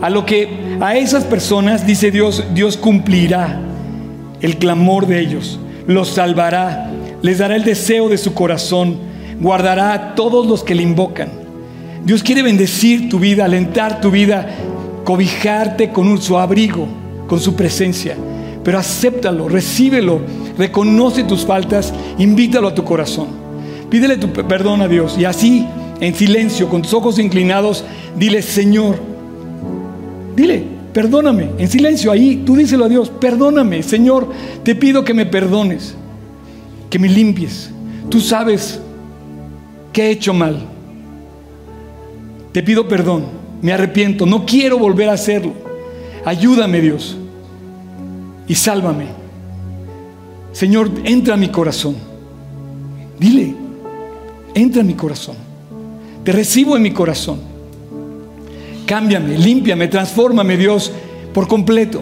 [0.03, 3.61] a lo que a esas personas dice Dios, Dios cumplirá
[4.41, 5.59] el clamor de ellos.
[5.87, 6.91] Los salvará,
[7.23, 8.99] les dará el deseo de su corazón,
[9.41, 11.29] guardará a todos los que le invocan.
[12.05, 14.49] Dios quiere bendecir tu vida, alentar tu vida,
[15.05, 16.87] cobijarte con su abrigo,
[17.27, 18.17] con su presencia.
[18.67, 20.21] Pero acéptalo, recíbelo,
[20.59, 23.29] reconoce tus faltas, invítalo a tu corazón.
[23.89, 25.65] Pídele tu perdón a Dios y así,
[26.01, 27.85] en silencio, con tus ojos inclinados,
[28.17, 28.97] dile, Señor,
[30.35, 34.33] dile, perdóname, en silencio ahí, tú díselo a Dios, perdóname, Señor,
[34.65, 35.95] te pido que me perdones,
[36.91, 37.71] que me limpies.
[38.11, 38.81] Tú sabes
[39.93, 40.61] que he hecho mal.
[42.51, 43.27] Te pido perdón,
[43.63, 45.53] me arrepiento, no quiero volver a hacerlo.
[46.25, 47.17] Ayúdame Dios
[48.49, 49.07] y sálvame.
[50.53, 51.97] Señor, entra a mi corazón.
[53.19, 53.55] Dile,
[54.55, 55.37] entra en mi corazón.
[56.25, 57.41] Te recibo en mi corazón.
[58.87, 60.93] Cámbiame, límpiame, transfórmame, Dios,
[61.35, 62.01] por completo.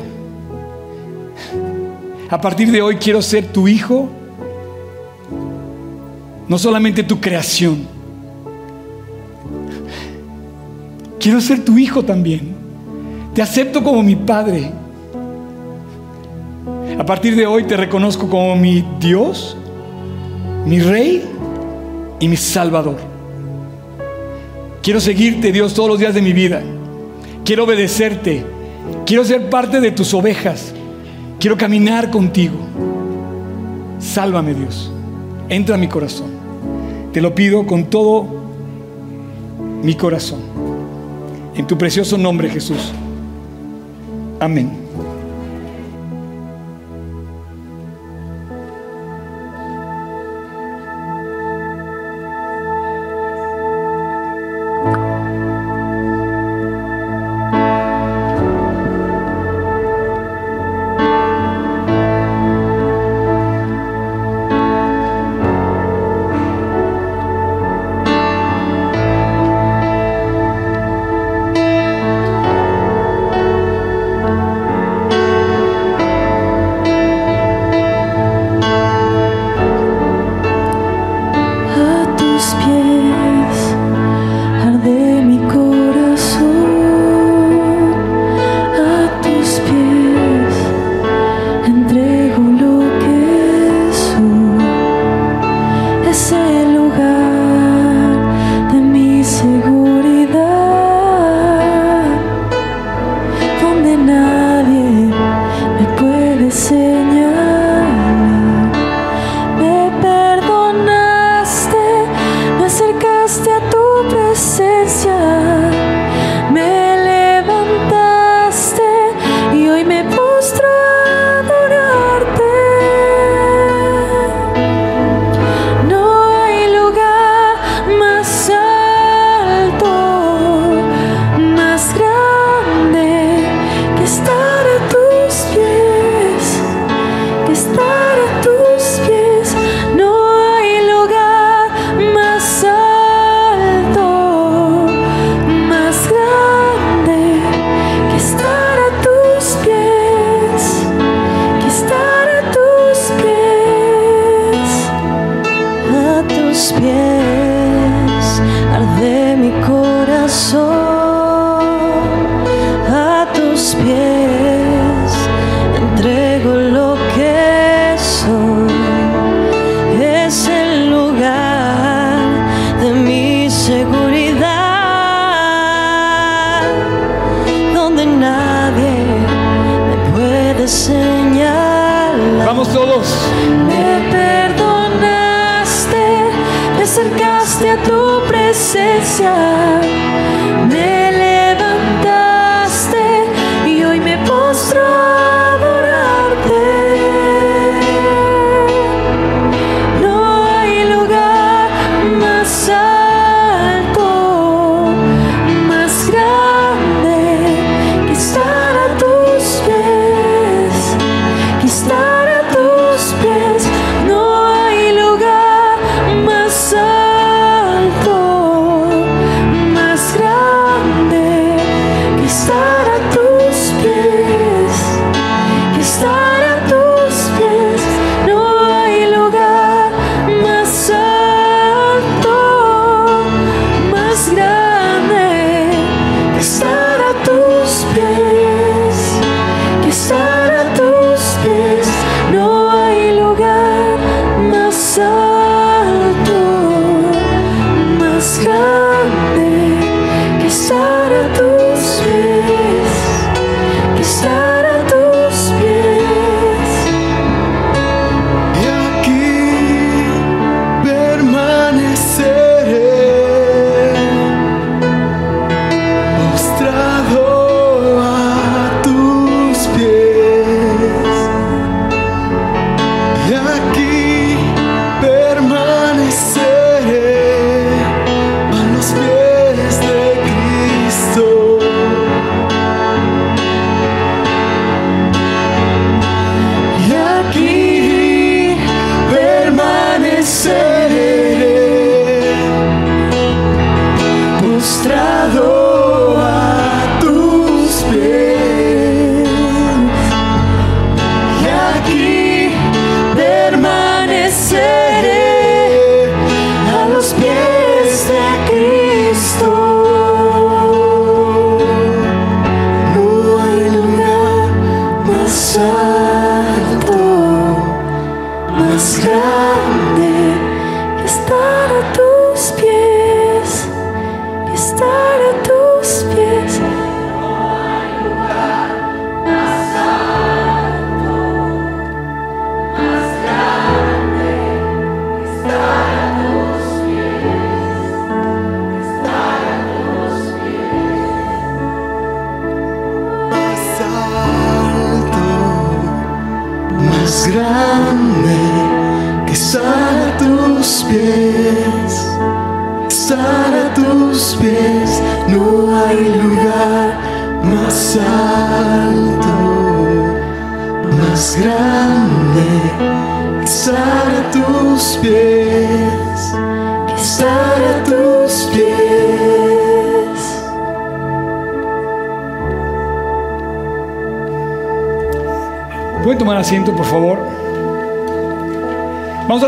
[2.30, 4.08] A partir de hoy quiero ser tu hijo,
[6.48, 7.86] no solamente tu creación.
[11.18, 12.54] Quiero ser tu hijo también.
[13.34, 14.70] Te acepto como mi padre.
[16.98, 19.56] A partir de hoy te reconozco como mi Dios,
[20.64, 21.24] mi rey
[22.20, 22.96] y mi salvador.
[24.80, 26.62] Quiero seguirte, Dios, todos los días de mi vida.
[27.44, 28.44] Quiero obedecerte.
[29.06, 30.72] Quiero ser parte de tus ovejas.
[31.40, 32.56] Quiero caminar contigo.
[33.98, 34.92] Sálvame, Dios.
[35.48, 36.28] Entra a mi corazón.
[37.12, 38.26] Te lo pido con todo
[39.82, 40.40] mi corazón.
[41.56, 42.92] En tu precioso nombre, Jesús.
[44.38, 44.83] Amén.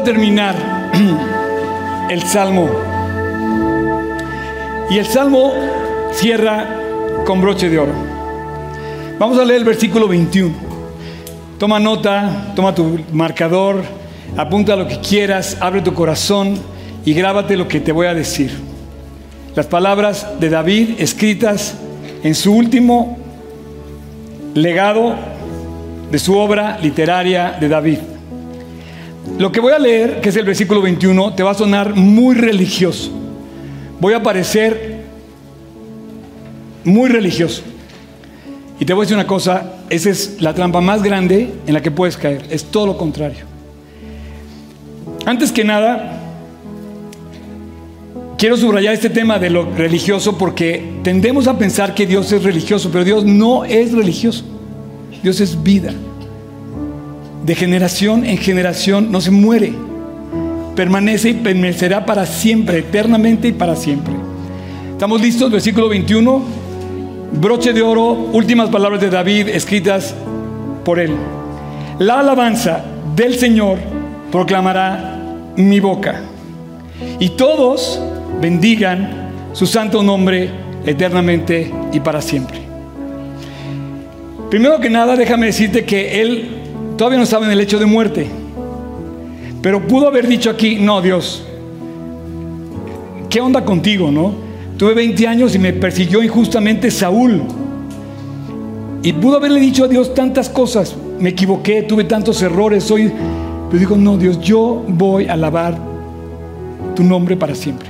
[0.06, 0.54] Terminar
[2.10, 2.70] el salmo.
[4.88, 5.52] Y el salmo
[6.12, 6.64] cierra
[7.24, 7.92] con broche de oro.
[9.18, 10.54] Vamos a leer el versículo 21.
[11.58, 13.82] Toma nota, toma tu marcador,
[14.36, 16.56] apunta lo que quieras, abre tu corazón
[17.04, 18.52] y grábate lo que te voy a decir.
[19.56, 21.74] Las palabras de David escritas
[22.22, 23.18] en su último
[24.54, 25.16] legado
[26.12, 27.98] de su obra literaria de David.
[29.38, 32.34] Lo que voy a leer, que es el versículo 21, te va a sonar muy
[32.34, 33.10] religioso.
[34.00, 35.04] Voy a parecer
[36.84, 37.62] muy religioso.
[38.80, 41.82] Y te voy a decir una cosa, esa es la trampa más grande en la
[41.82, 42.46] que puedes caer.
[42.50, 43.44] Es todo lo contrario.
[45.26, 46.18] Antes que nada,
[48.38, 52.90] quiero subrayar este tema de lo religioso porque tendemos a pensar que Dios es religioso,
[52.90, 54.44] pero Dios no es religioso.
[55.22, 55.92] Dios es vida.
[57.46, 59.72] De generación en generación no se muere.
[60.74, 64.14] Permanece y permanecerá para siempre, eternamente y para siempre.
[64.90, 65.52] ¿Estamos listos?
[65.52, 66.42] Versículo 21.
[67.40, 70.12] Broche de oro, últimas palabras de David escritas
[70.84, 71.14] por él.
[72.00, 72.84] La alabanza
[73.14, 73.78] del Señor
[74.32, 75.20] proclamará
[75.54, 76.22] mi boca.
[77.20, 78.02] Y todos
[78.40, 80.50] bendigan su santo nombre
[80.84, 82.58] eternamente y para siempre.
[84.50, 86.65] Primero que nada, déjame decirte que él
[86.96, 88.26] todavía no estaba en el hecho de muerte,
[89.62, 91.44] pero pudo haber dicho aquí, no, Dios,
[93.28, 94.46] ¿qué onda contigo, no?
[94.76, 97.42] Tuve 20 años y me persiguió injustamente Saúl.
[99.02, 100.94] Y pudo haberle dicho a Dios tantas cosas.
[101.18, 103.10] Me equivoqué, tuve tantos errores, soy...
[103.68, 105.78] Pero digo, no, Dios, yo voy a alabar
[106.94, 107.88] tu nombre para siempre.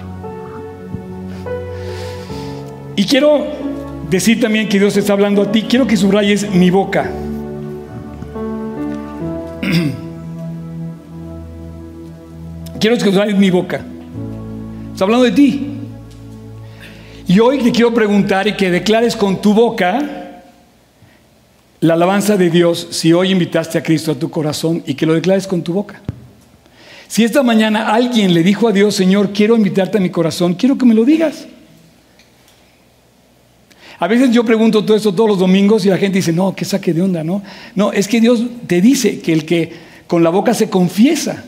[2.94, 3.46] Y quiero
[4.10, 5.62] decir también que Dios está hablando a ti.
[5.62, 7.10] Quiero que subrayes mi boca.
[12.80, 13.84] quiero subrayes mi boca.
[14.92, 15.66] Está hablando de ti.
[17.28, 20.42] Y hoy te quiero preguntar y que declares con tu boca
[21.80, 25.14] la alabanza de Dios si hoy invitaste a Cristo a tu corazón y que lo
[25.14, 26.00] declares con tu boca.
[27.08, 30.78] Si esta mañana alguien le dijo a Dios, Señor, quiero invitarte a mi corazón, quiero
[30.78, 31.46] que me lo digas.
[33.98, 36.64] A veces yo pregunto todo esto todos los domingos y la gente dice, no, que
[36.64, 37.42] saque de onda, ¿no?
[37.74, 39.72] No, es que Dios te dice que el que
[40.06, 41.44] con la boca se confiesa.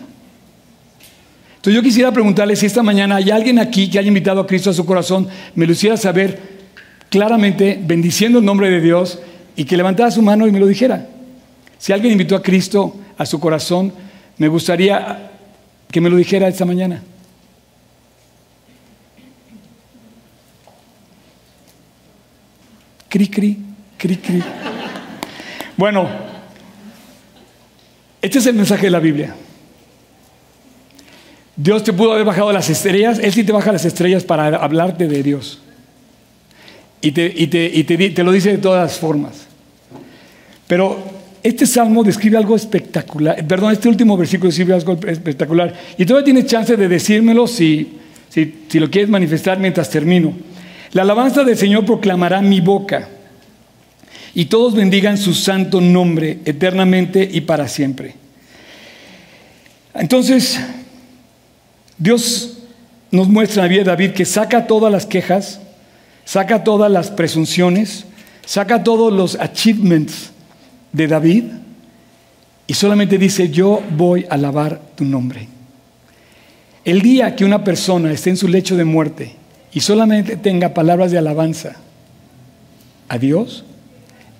[1.56, 4.70] Entonces yo quisiera preguntarle si esta mañana hay alguien aquí que haya invitado a Cristo
[4.70, 6.40] a su corazón, me lo hiciera saber
[7.10, 9.18] claramente, bendiciendo el nombre de Dios
[9.56, 11.06] y que levantara su mano y me lo dijera.
[11.78, 13.92] Si alguien invitó a Cristo a su corazón,
[14.38, 15.30] me gustaría
[15.90, 17.02] que me lo dijera esta mañana.
[23.08, 23.56] Cri, cri,
[23.96, 24.42] cri, cri.
[25.76, 26.08] Bueno,
[28.20, 29.34] este es el mensaje de la Biblia.
[31.56, 35.08] Dios te pudo haber bajado las estrellas, Él sí te baja las estrellas para hablarte
[35.08, 35.60] de Dios.
[37.00, 39.46] Y te, y te, te lo dice de todas formas.
[40.66, 40.98] Pero
[41.42, 43.46] este salmo describe algo espectacular.
[43.46, 45.74] Perdón, este último versículo describe algo espectacular.
[45.96, 47.98] Y todavía tienes chance de decírmelo si,
[48.28, 50.34] si, si lo quieres manifestar mientras termino.
[50.92, 53.08] La alabanza del Señor proclamará mi boca.
[54.34, 58.14] Y todos bendigan su santo nombre eternamente y para siempre.
[59.94, 60.60] Entonces,
[61.96, 62.58] Dios
[63.10, 65.60] nos muestra en la vida de David que saca todas las quejas,
[66.24, 68.04] saca todas las presunciones,
[68.46, 70.30] saca todos los achievements
[70.92, 71.44] de David
[72.66, 75.48] y solamente dice, yo voy a alabar tu nombre.
[76.84, 79.34] El día que una persona esté en su lecho de muerte
[79.78, 81.76] y solamente tenga palabras de alabanza
[83.08, 83.64] a Dios,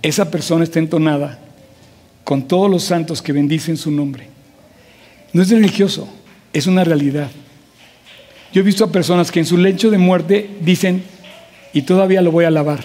[0.02, 1.38] esa persona está entonada
[2.24, 4.26] con todos los santos que bendicen su nombre.
[5.32, 6.08] No es religioso,
[6.52, 7.30] es una realidad.
[8.52, 11.04] Yo he visto a personas que en su lecho de muerte dicen,
[11.72, 12.80] y todavía lo voy a alabar,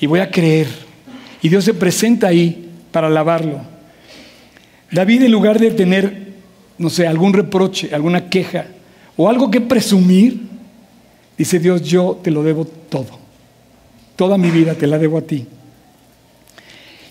[0.00, 0.68] y voy a creer,
[1.42, 3.60] y Dios se presenta ahí para alabarlo.
[4.90, 6.32] David en lugar de tener,
[6.78, 8.68] no sé, algún reproche, alguna queja,
[9.14, 10.53] o algo que presumir,
[11.36, 13.18] dice Dios, yo te lo debo todo,
[14.16, 15.46] toda mi vida te la debo a ti.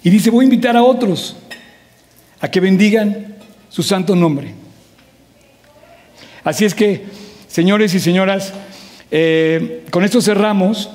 [0.04, 1.36] Y dice, voy a invitar a otros
[2.40, 3.36] a que bendigan
[3.70, 4.54] su santo nombre.
[6.44, 7.06] Así es que
[7.54, 8.52] Señores y señoras,
[9.12, 10.90] eh, con esto cerramos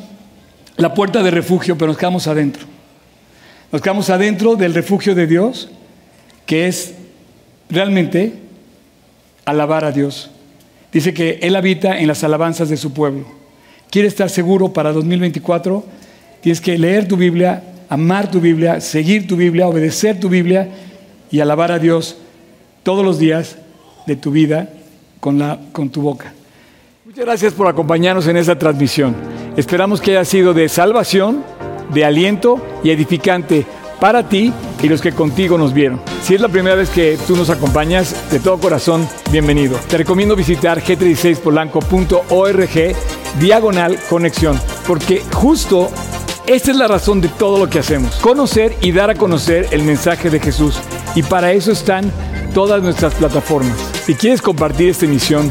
[0.77, 2.67] la puerta de refugio, pero nos quedamos adentro.
[3.71, 5.69] Nos quedamos adentro del refugio de Dios,
[6.47, 6.95] que es
[7.71, 8.33] realmente
[9.45, 10.33] alabar a Dios.
[10.93, 13.25] Dice que Él habita en las alabanzas de su pueblo.
[13.91, 15.85] ¿Quieres estar seguro para 2024?
[16.41, 20.69] Tienes que leer tu Biblia, amar tu Biblia, seguir tu Biblia, obedecer tu Biblia
[21.31, 22.17] y alabar a Dios
[22.83, 23.57] todos los días
[24.07, 24.71] de tu vida
[25.21, 26.33] con, la, con tu boca.
[27.05, 29.15] Muchas gracias por acompañarnos en esta transmisión.
[29.57, 31.43] Esperamos que haya sido de salvación,
[31.93, 33.67] de aliento y edificante
[34.01, 36.01] para ti y los que contigo nos vieron.
[36.23, 39.79] Si es la primera vez que tú nos acompañas, de todo corazón, bienvenido.
[39.89, 42.97] Te recomiendo visitar g36polanco.org
[43.39, 45.91] diagonal conexión, porque justo
[46.47, 49.83] esta es la razón de todo lo que hacemos, conocer y dar a conocer el
[49.83, 50.79] mensaje de Jesús.
[51.15, 52.11] Y para eso están
[52.55, 53.77] todas nuestras plataformas.
[54.05, 55.51] Si quieres compartir esta emisión,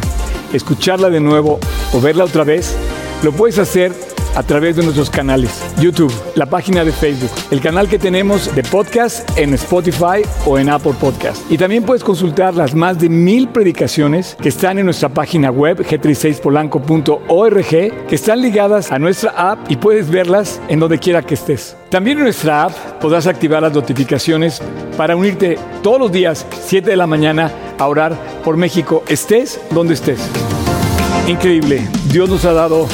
[0.53, 1.59] escucharla de nuevo
[1.93, 2.75] o verla otra vez,
[3.23, 3.93] lo puedes hacer
[4.35, 8.63] a través de nuestros canales, YouTube, la página de Facebook, el canal que tenemos de
[8.63, 11.49] podcast en Spotify o en Apple Podcast.
[11.51, 15.79] Y también puedes consultar las más de mil predicaciones que están en nuestra página web
[15.79, 21.75] g36polanco.org, que están ligadas a nuestra app y puedes verlas en donde quiera que estés.
[21.89, 24.61] También en nuestra app podrás activar las notificaciones
[24.97, 29.93] para unirte todos los días, 7 de la mañana, a orar por México, estés donde
[29.93, 30.19] estés.
[31.27, 32.87] Increíble, Dios nos ha dado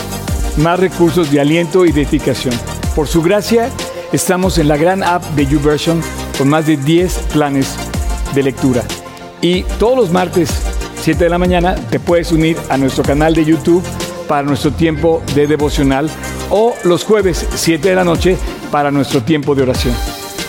[0.57, 2.53] más recursos de aliento y de edificación.
[2.95, 3.69] Por su gracia,
[4.11, 6.01] estamos en la gran app de YouVersion
[6.37, 7.75] con más de 10 planes
[8.33, 8.83] de lectura.
[9.41, 10.49] Y todos los martes,
[11.01, 13.83] 7 de la mañana, te puedes unir a nuestro canal de YouTube
[14.27, 16.09] para nuestro tiempo de devocional
[16.49, 18.37] o los jueves 7 de la noche
[18.71, 19.93] para nuestro tiempo de oración.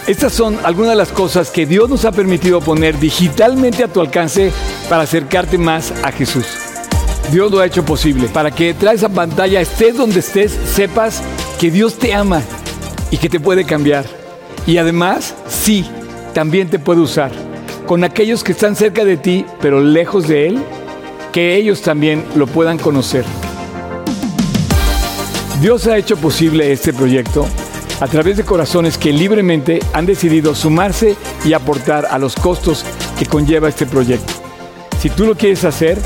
[0.07, 4.00] Estas son algunas de las cosas que Dios nos ha permitido poner digitalmente a tu
[4.00, 4.52] alcance
[4.88, 6.63] para acercarte más a Jesús.
[7.30, 11.22] Dios lo ha hecho posible para que detrás de esa pantalla, estés donde estés, sepas
[11.58, 12.42] que Dios te ama
[13.10, 14.05] y que te puede cambiar.
[14.66, 15.84] Y además, sí,
[16.32, 17.32] también te puede usar
[17.86, 20.62] con aquellos que están cerca de ti, pero lejos de Él,
[21.32, 23.24] que ellos también lo puedan conocer.
[25.60, 27.46] Dios ha hecho posible este proyecto
[28.01, 32.84] a través de corazones que libremente han decidido sumarse y aportar a los costos
[33.18, 34.32] que conlleva este proyecto.
[35.01, 35.98] Si tú lo quieres hacer,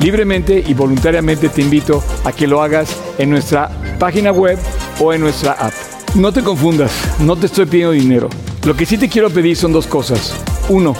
[0.00, 2.88] libremente y voluntariamente te invito a que lo hagas
[3.18, 4.58] en nuestra página web
[5.00, 5.72] o en nuestra app.
[6.14, 8.28] No te confundas, no te estoy pidiendo dinero.
[8.64, 10.34] Lo que sí te quiero pedir son dos cosas.
[10.68, 10.94] Uno,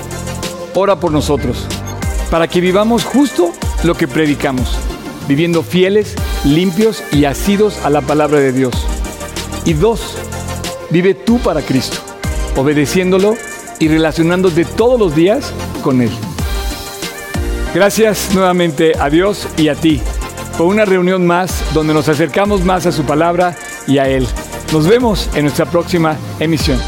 [0.74, 1.66] ora por nosotros,
[2.30, 3.52] para que vivamos justo
[3.84, 4.76] lo que predicamos,
[5.28, 6.14] viviendo fieles,
[6.44, 8.74] limpios y asidos a la palabra de Dios.
[9.64, 10.16] Y dos,
[10.90, 11.98] vive tú para Cristo,
[12.56, 13.36] obedeciéndolo
[13.78, 15.52] y relacionándote todos los días
[15.82, 16.10] con Él.
[17.74, 20.00] Gracias nuevamente a Dios y a ti
[20.56, 23.56] por una reunión más donde nos acercamos más a su palabra
[23.88, 24.28] y a Él.
[24.72, 26.78] Nos vemos en nuestra próxima emisión.